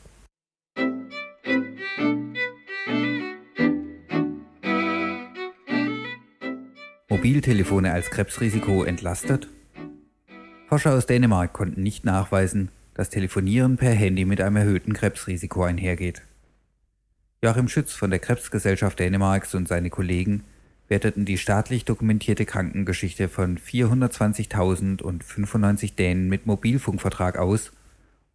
Mobiltelefone 7.09 7.91
als 7.91 8.09
Krebsrisiko 8.11 8.85
entlastet? 8.85 9.49
Forscher 10.69 10.93
aus 10.93 11.05
Dänemark 11.05 11.51
konnten 11.51 11.83
nicht 11.83 12.05
nachweisen, 12.05 12.69
dass 12.93 13.09
Telefonieren 13.09 13.75
per 13.75 13.91
Handy 13.91 14.23
mit 14.23 14.39
einem 14.39 14.55
erhöhten 14.55 14.93
Krebsrisiko 14.93 15.63
einhergeht. 15.63 16.21
Joachim 17.41 17.67
Schütz 17.67 17.91
von 17.91 18.09
der 18.09 18.19
Krebsgesellschaft 18.19 18.99
Dänemarks 18.99 19.53
und 19.53 19.67
seine 19.67 19.89
Kollegen 19.89 20.45
werteten 20.87 21.25
die 21.25 21.37
staatlich 21.37 21.83
dokumentierte 21.85 22.45
Krankengeschichte 22.45 23.29
von 23.29 23.57
420.095 23.57 25.95
Dänen 25.95 26.29
mit 26.29 26.45
Mobilfunkvertrag 26.45 27.37
aus 27.37 27.71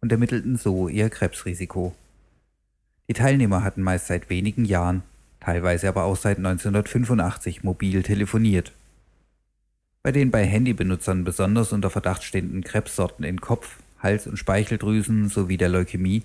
und 0.01 0.11
ermittelten 0.11 0.57
so 0.57 0.87
ihr 0.87 1.09
Krebsrisiko. 1.09 1.95
Die 3.07 3.13
Teilnehmer 3.13 3.63
hatten 3.63 3.81
meist 3.81 4.07
seit 4.07 4.29
wenigen 4.29 4.65
Jahren, 4.65 5.03
teilweise 5.39 5.87
aber 5.87 6.03
auch 6.03 6.17
seit 6.17 6.37
1985 6.37 7.63
mobil 7.63 8.03
telefoniert. 8.03 8.73
Bei 10.03 10.11
den 10.11 10.29
bei 10.31 10.45
Handybenutzern 10.45 11.23
besonders 11.23 11.73
unter 11.73 11.89
Verdacht 11.89 12.23
stehenden 12.23 12.63
Krebssorten 12.63 13.25
in 13.25 13.41
Kopf, 13.41 13.77
Hals- 14.01 14.27
und 14.27 14.37
Speicheldrüsen 14.37 15.27
sowie 15.27 15.57
der 15.57 15.69
Leukämie 15.69 16.23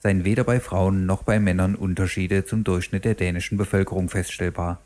seien 0.00 0.24
weder 0.24 0.42
bei 0.42 0.58
Frauen 0.58 1.06
noch 1.06 1.22
bei 1.22 1.38
Männern 1.38 1.76
Unterschiede 1.76 2.44
zum 2.44 2.64
Durchschnitt 2.64 3.04
der 3.04 3.14
dänischen 3.14 3.56
Bevölkerung 3.56 4.08
feststellbar. 4.08 4.80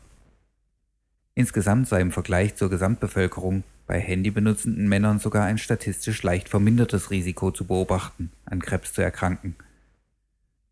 Insgesamt 1.37 1.87
sei 1.87 2.01
im 2.01 2.11
Vergleich 2.11 2.55
zur 2.55 2.71
Gesamtbevölkerung 2.71 3.63
bei 3.85 3.99
handybenutzenden 3.99 4.89
Männern 4.89 5.19
sogar 5.19 5.45
ein 5.45 5.59
statistisch 5.59 6.23
leicht 6.23 6.49
vermindertes 6.49 7.11
Risiko 7.11 7.51
zu 7.51 7.65
beobachten, 7.65 8.31
an 8.45 8.59
Krebs 8.59 8.93
zu 8.93 9.03
erkranken. 9.03 9.55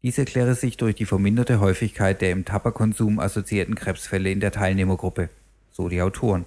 Dies 0.01 0.17
erkläre 0.17 0.55
sich 0.55 0.77
durch 0.77 0.95
die 0.95 1.05
verminderte 1.05 1.59
Häufigkeit 1.59 2.19
der 2.19 2.31
im 2.31 2.45
Tabakkonsum 2.45 3.19
assoziierten 3.19 3.75
Krebsfälle 3.75 4.31
in 4.31 4.39
der 4.39 4.51
Teilnehmergruppe, 4.51 5.29
so 5.71 5.87
die 5.87 6.01
Autoren. 6.01 6.45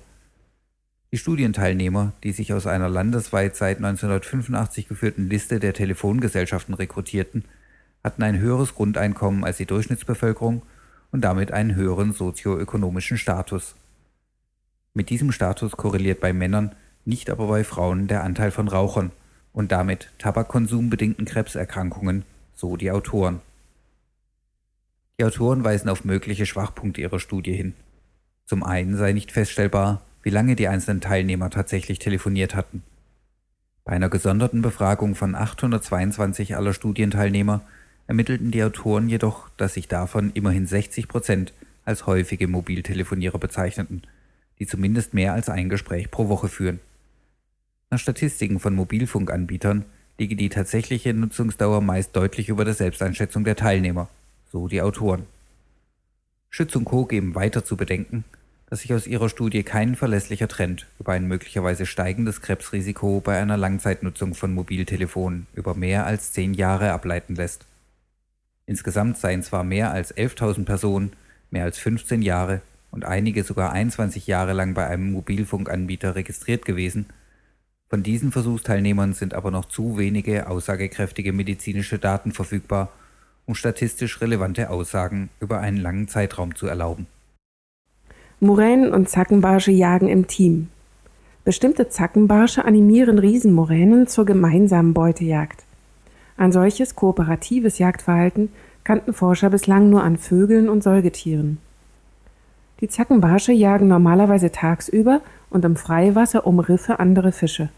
Die 1.12 1.18
Studienteilnehmer, 1.18 2.12
die 2.24 2.32
sich 2.32 2.52
aus 2.52 2.66
einer 2.66 2.88
landesweit 2.88 3.54
seit 3.54 3.76
1985 3.76 4.88
geführten 4.88 5.30
Liste 5.30 5.60
der 5.60 5.74
Telefongesellschaften 5.74 6.74
rekrutierten, 6.74 7.44
hatten 8.02 8.24
ein 8.24 8.40
höheres 8.40 8.74
Grundeinkommen 8.74 9.44
als 9.44 9.58
die 9.58 9.66
Durchschnittsbevölkerung 9.66 10.62
und 11.12 11.20
damit 11.20 11.52
einen 11.52 11.76
höheren 11.76 12.12
sozioökonomischen 12.12 13.16
Status. 13.16 13.76
Mit 14.98 15.10
diesem 15.10 15.30
Status 15.30 15.76
korreliert 15.76 16.18
bei 16.18 16.32
Männern, 16.32 16.74
nicht 17.04 17.30
aber 17.30 17.46
bei 17.46 17.62
Frauen 17.62 18.08
der 18.08 18.24
Anteil 18.24 18.50
von 18.50 18.66
Rauchern 18.66 19.12
und 19.52 19.70
damit 19.70 20.10
tabakkonsumbedingten 20.18 21.24
Krebserkrankungen, 21.24 22.24
so 22.56 22.76
die 22.76 22.90
Autoren. 22.90 23.38
Die 25.16 25.24
Autoren 25.24 25.62
weisen 25.62 25.88
auf 25.88 26.04
mögliche 26.04 26.46
Schwachpunkte 26.46 27.00
ihrer 27.00 27.20
Studie 27.20 27.52
hin. 27.52 27.74
Zum 28.44 28.64
einen 28.64 28.96
sei 28.96 29.12
nicht 29.12 29.30
feststellbar, 29.30 30.02
wie 30.24 30.30
lange 30.30 30.56
die 30.56 30.66
einzelnen 30.66 31.00
Teilnehmer 31.00 31.48
tatsächlich 31.48 32.00
telefoniert 32.00 32.56
hatten. 32.56 32.82
Bei 33.84 33.92
einer 33.92 34.08
gesonderten 34.08 34.62
Befragung 34.62 35.14
von 35.14 35.36
822 35.36 36.56
aller 36.56 36.74
Studienteilnehmer 36.74 37.60
ermittelten 38.08 38.50
die 38.50 38.64
Autoren 38.64 39.08
jedoch, 39.08 39.48
dass 39.58 39.74
sich 39.74 39.86
davon 39.86 40.32
immerhin 40.34 40.66
60 40.66 41.06
Prozent 41.06 41.52
als 41.84 42.06
häufige 42.08 42.48
Mobiltelefonierer 42.48 43.38
bezeichneten– 43.38 44.02
die 44.58 44.66
zumindest 44.66 45.14
mehr 45.14 45.32
als 45.32 45.48
ein 45.48 45.68
Gespräch 45.68 46.10
pro 46.10 46.28
Woche 46.28 46.48
führen. 46.48 46.80
Nach 47.90 47.98
Statistiken 47.98 48.60
von 48.60 48.74
Mobilfunkanbietern 48.74 49.84
liege 50.18 50.36
die 50.36 50.48
tatsächliche 50.48 51.14
Nutzungsdauer 51.14 51.80
meist 51.80 52.14
deutlich 52.14 52.48
über 52.48 52.64
der 52.64 52.74
Selbsteinschätzung 52.74 53.44
der 53.44 53.56
Teilnehmer, 53.56 54.08
so 54.52 54.68
die 54.68 54.82
Autoren. 54.82 55.24
Schütz 56.50 56.74
und 56.76 56.84
Co. 56.84 57.04
geben 57.04 57.34
weiter 57.34 57.64
zu 57.64 57.76
bedenken, 57.76 58.24
dass 58.68 58.80
sich 58.80 58.92
aus 58.92 59.06
ihrer 59.06 59.28
Studie 59.28 59.62
kein 59.62 59.96
verlässlicher 59.96 60.48
Trend 60.48 60.86
über 60.98 61.12
ein 61.12 61.26
möglicherweise 61.26 61.86
steigendes 61.86 62.42
Krebsrisiko 62.42 63.20
bei 63.20 63.40
einer 63.40 63.56
Langzeitnutzung 63.56 64.34
von 64.34 64.52
Mobiltelefonen 64.52 65.46
über 65.54 65.74
mehr 65.74 66.04
als 66.04 66.32
zehn 66.32 66.52
Jahre 66.52 66.92
ableiten 66.92 67.34
lässt. 67.34 67.66
Insgesamt 68.66 69.16
seien 69.16 69.42
zwar 69.42 69.64
mehr 69.64 69.90
als 69.92 70.14
11.000 70.14 70.64
Personen 70.66 71.12
mehr 71.50 71.64
als 71.64 71.78
15 71.78 72.20
Jahre 72.20 72.60
und 72.90 73.04
einige 73.04 73.44
sogar 73.44 73.72
21 73.72 74.26
Jahre 74.26 74.52
lang 74.52 74.74
bei 74.74 74.86
einem 74.86 75.12
Mobilfunkanbieter 75.12 76.14
registriert 76.14 76.64
gewesen. 76.64 77.06
Von 77.88 78.02
diesen 78.02 78.32
Versuchsteilnehmern 78.32 79.14
sind 79.14 79.34
aber 79.34 79.50
noch 79.50 79.66
zu 79.66 79.98
wenige 79.98 80.48
aussagekräftige 80.48 81.32
medizinische 81.32 81.98
Daten 81.98 82.32
verfügbar, 82.32 82.90
um 83.46 83.54
statistisch 83.54 84.20
relevante 84.20 84.68
Aussagen 84.68 85.30
über 85.40 85.60
einen 85.60 85.78
langen 85.78 86.08
Zeitraum 86.08 86.54
zu 86.54 86.66
erlauben. 86.66 87.06
Muränen 88.40 88.92
und 88.92 89.08
Zackenbarsche 89.08 89.72
jagen 89.72 90.08
im 90.08 90.26
Team. 90.26 90.68
Bestimmte 91.44 91.88
Zackenbarsche 91.88 92.64
animieren 92.64 93.18
Riesenmoränen 93.18 94.06
zur 94.06 94.26
gemeinsamen 94.26 94.92
Beutejagd. 94.92 95.64
Ein 96.36 96.52
solches 96.52 96.94
kooperatives 96.94 97.78
Jagdverhalten 97.78 98.50
kannten 98.84 99.12
Forscher 99.12 99.50
bislang 99.50 99.90
nur 99.90 100.04
an 100.04 100.18
Vögeln 100.18 100.68
und 100.68 100.82
Säugetieren. 100.82 101.58
Die 102.80 102.88
Zackenbarsche 102.88 103.52
jagen 103.52 103.88
normalerweise 103.88 104.52
tagsüber 104.52 105.20
und 105.50 105.64
im 105.64 105.74
Freiwasser 105.74 106.46
um 106.46 106.60
Riffe 106.60 107.00
andere 107.00 107.32
Fische. 107.32 107.70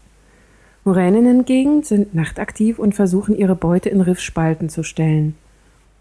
Moränen 0.83 1.25
hingegen 1.25 1.83
sind 1.83 2.13
nachtaktiv 2.13 2.77
und 2.77 2.93
versuchen 2.93 3.35
ihre 3.35 3.55
Beute 3.55 3.89
in 3.89 4.01
Riffspalten 4.01 4.69
zu 4.69 4.83
stellen. 4.83 5.35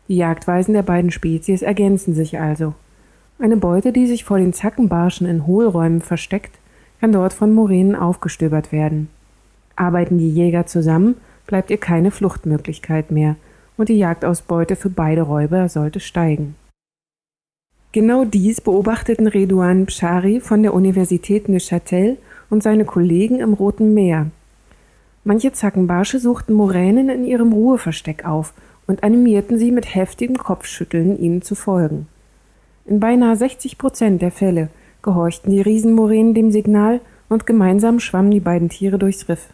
Die 0.08 0.16
Jagdweisen 0.16 0.74
der 0.74 0.82
beiden 0.82 1.10
Spezies 1.10 1.62
ergänzen 1.62 2.14
sich 2.14 2.38
also. 2.38 2.74
Eine 3.38 3.56
Beute, 3.56 3.92
die 3.92 4.06
sich 4.06 4.24
vor 4.24 4.38
den 4.38 4.52
Zackenbarschen 4.52 5.26
in 5.26 5.46
Hohlräumen 5.46 6.02
versteckt, 6.02 6.58
kann 7.00 7.12
dort 7.12 7.32
von 7.32 7.54
Moränen 7.54 7.96
aufgestöbert 7.96 8.72
werden. 8.72 9.08
Arbeiten 9.76 10.18
die 10.18 10.30
Jäger 10.30 10.66
zusammen, 10.66 11.16
bleibt 11.46 11.70
ihr 11.70 11.78
keine 11.78 12.10
Fluchtmöglichkeit 12.10 13.10
mehr 13.10 13.36
und 13.78 13.88
die 13.88 13.98
Jagdausbeute 13.98 14.76
für 14.76 14.90
beide 14.90 15.22
Räuber 15.22 15.70
sollte 15.70 16.00
steigen. 16.00 16.54
Genau 17.92 18.24
dies 18.24 18.60
beobachteten 18.60 19.26
Redouan 19.26 19.84
Bshari 19.84 20.38
von 20.38 20.62
der 20.62 20.74
Universität 20.74 21.48
Neuchâtel 21.48 22.18
und 22.48 22.62
seine 22.62 22.84
Kollegen 22.84 23.40
im 23.40 23.52
Roten 23.52 23.94
Meer. 23.94 24.30
Manche 25.24 25.52
Zackenbarsche 25.52 26.20
suchten 26.20 26.54
Moränen 26.54 27.08
in 27.08 27.24
ihrem 27.24 27.52
Ruheversteck 27.52 28.24
auf 28.24 28.54
und 28.86 29.02
animierten 29.02 29.58
sie 29.58 29.72
mit 29.72 29.92
heftigem 29.92 30.38
Kopfschütteln, 30.38 31.18
ihnen 31.18 31.42
zu 31.42 31.56
folgen. 31.56 32.06
In 32.86 33.00
beinahe 33.00 33.34
60 33.34 33.76
Prozent 33.76 34.22
der 34.22 34.30
Fälle 34.30 34.68
gehorchten 35.02 35.50
die 35.50 35.60
Riesenmoränen 35.60 36.32
dem 36.32 36.52
Signal 36.52 37.00
und 37.28 37.44
gemeinsam 37.44 37.98
schwammen 37.98 38.30
die 38.30 38.38
beiden 38.38 38.68
Tiere 38.68 39.00
durchs 39.00 39.28
Riff. 39.28 39.48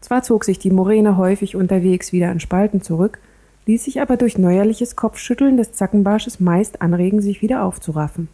Zwar 0.00 0.22
zog 0.22 0.44
sich 0.44 0.58
die 0.58 0.70
Moräne 0.70 1.18
häufig 1.18 1.56
unterwegs 1.56 2.10
wieder 2.10 2.30
an 2.30 2.40
Spalten 2.40 2.80
zurück, 2.80 3.18
ließ 3.66 3.84
sich 3.84 4.00
aber 4.00 4.16
durch 4.16 4.38
neuerliches 4.38 4.96
Kopfschütteln 4.96 5.56
des 5.56 5.72
Zackenbarsches 5.72 6.40
meist 6.40 6.82
anregen, 6.82 7.20
sich 7.20 7.42
wieder 7.42 7.64
aufzuraffen. 7.64 8.28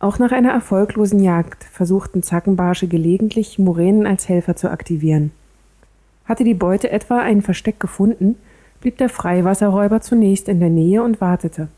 Auch 0.00 0.18
nach 0.18 0.32
einer 0.32 0.50
erfolglosen 0.50 1.22
Jagd 1.22 1.64
versuchten 1.64 2.22
Zackenbarsche 2.22 2.88
gelegentlich, 2.88 3.58
Moränen 3.58 4.06
als 4.06 4.28
Helfer 4.28 4.56
zu 4.56 4.70
aktivieren. 4.70 5.30
Hatte 6.26 6.44
die 6.44 6.54
Beute 6.54 6.90
etwa 6.90 7.20
ein 7.20 7.42
Versteck 7.42 7.80
gefunden, 7.80 8.36
blieb 8.80 8.98
der 8.98 9.08
Freiwasserräuber 9.08 10.00
zunächst 10.00 10.48
in 10.48 10.60
der 10.60 10.70
Nähe 10.70 11.02
und 11.02 11.20
wartete. 11.20 11.68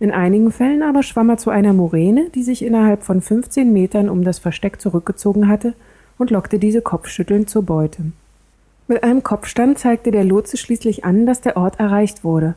In 0.00 0.10
einigen 0.10 0.50
Fällen 0.50 0.82
aber 0.82 1.02
schwamm 1.02 1.30
er 1.30 1.38
zu 1.38 1.50
einer 1.50 1.72
Moräne, 1.72 2.28
die 2.34 2.42
sich 2.42 2.64
innerhalb 2.64 3.04
von 3.04 3.20
15 3.20 3.72
Metern 3.72 4.08
um 4.08 4.24
das 4.24 4.38
Versteck 4.38 4.80
zurückgezogen 4.80 5.48
hatte, 5.48 5.74
und 6.18 6.30
lockte 6.30 6.58
diese 6.58 6.82
kopfschüttelnd 6.82 7.50
zur 7.50 7.62
Beute. 7.62 8.12
Mit 8.86 9.02
einem 9.02 9.22
Kopfstand 9.22 9.78
zeigte 9.78 10.10
der 10.10 10.24
Lotse 10.24 10.58
schließlich 10.58 11.06
an, 11.06 11.24
dass 11.24 11.40
der 11.40 11.56
Ort 11.56 11.80
erreicht 11.80 12.22
wurde. 12.22 12.54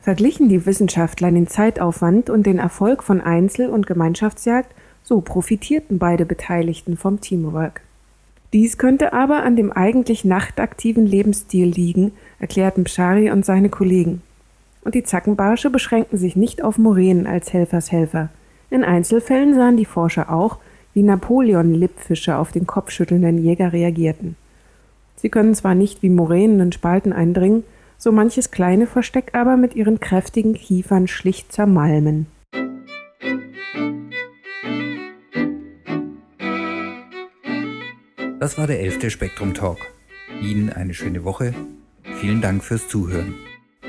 Verglichen 0.00 0.50
die 0.50 0.66
Wissenschaftler 0.66 1.30
den 1.30 1.46
Zeitaufwand 1.46 2.28
und 2.28 2.44
den 2.44 2.58
Erfolg 2.58 3.02
von 3.02 3.22
Einzel- 3.22 3.70
und 3.70 3.86
Gemeinschaftsjagd, 3.86 4.74
so 5.02 5.22
profitierten 5.22 5.98
beide 5.98 6.26
Beteiligten 6.26 6.98
vom 6.98 7.20
Teamwork. 7.20 7.80
Dies 8.52 8.76
könnte 8.76 9.14
aber 9.14 9.44
an 9.44 9.56
dem 9.56 9.72
eigentlich 9.72 10.26
nachtaktiven 10.26 11.06
Lebensstil 11.06 11.68
liegen, 11.68 12.12
erklärten 12.38 12.84
Pschari 12.84 13.30
und 13.30 13.46
seine 13.46 13.70
Kollegen. 13.70 14.20
Und 14.84 14.94
die 14.94 15.04
Zackenbarsche 15.04 15.70
beschränkten 15.70 16.18
sich 16.18 16.36
nicht 16.36 16.62
auf 16.62 16.76
Moränen 16.76 17.26
als 17.26 17.52
Helfershelfer. 17.52 18.28
In 18.68 18.84
Einzelfällen 18.84 19.54
sahen 19.54 19.78
die 19.78 19.86
Forscher 19.86 20.30
auch, 20.30 20.58
wie 20.92 21.02
Napoleon-Lippfische 21.02 22.36
auf 22.36 22.52
den 22.52 22.66
kopfschüttelnden 22.66 23.38
Jäger 23.38 23.72
reagierten. 23.72 24.36
Sie 25.16 25.28
können 25.28 25.54
zwar 25.54 25.74
nicht 25.74 26.02
wie 26.02 26.10
Moränen 26.10 26.60
in 26.60 26.72
Spalten 26.72 27.12
eindringen, 27.12 27.64
so 27.98 28.10
manches 28.10 28.50
kleine 28.50 28.86
Versteck 28.86 29.34
aber 29.34 29.56
mit 29.56 29.76
ihren 29.76 30.00
kräftigen 30.00 30.54
Kiefern 30.54 31.06
schlicht 31.06 31.52
zermalmen. 31.52 32.26
Das 38.40 38.58
war 38.58 38.66
der 38.66 38.80
elfte 38.80 39.08
Spektrum 39.08 39.54
Talk. 39.54 39.78
Ihnen 40.42 40.70
eine 40.70 40.94
schöne 40.94 41.22
Woche. 41.22 41.54
Vielen 42.20 42.40
Dank 42.40 42.64
fürs 42.64 42.88
Zuhören. 42.88 43.36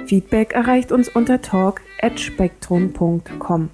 Feedback 0.06 0.54
erreicht 0.54 0.92
uns 0.92 1.10
unter 1.10 1.42
talk@spektrum.com. 1.42 3.70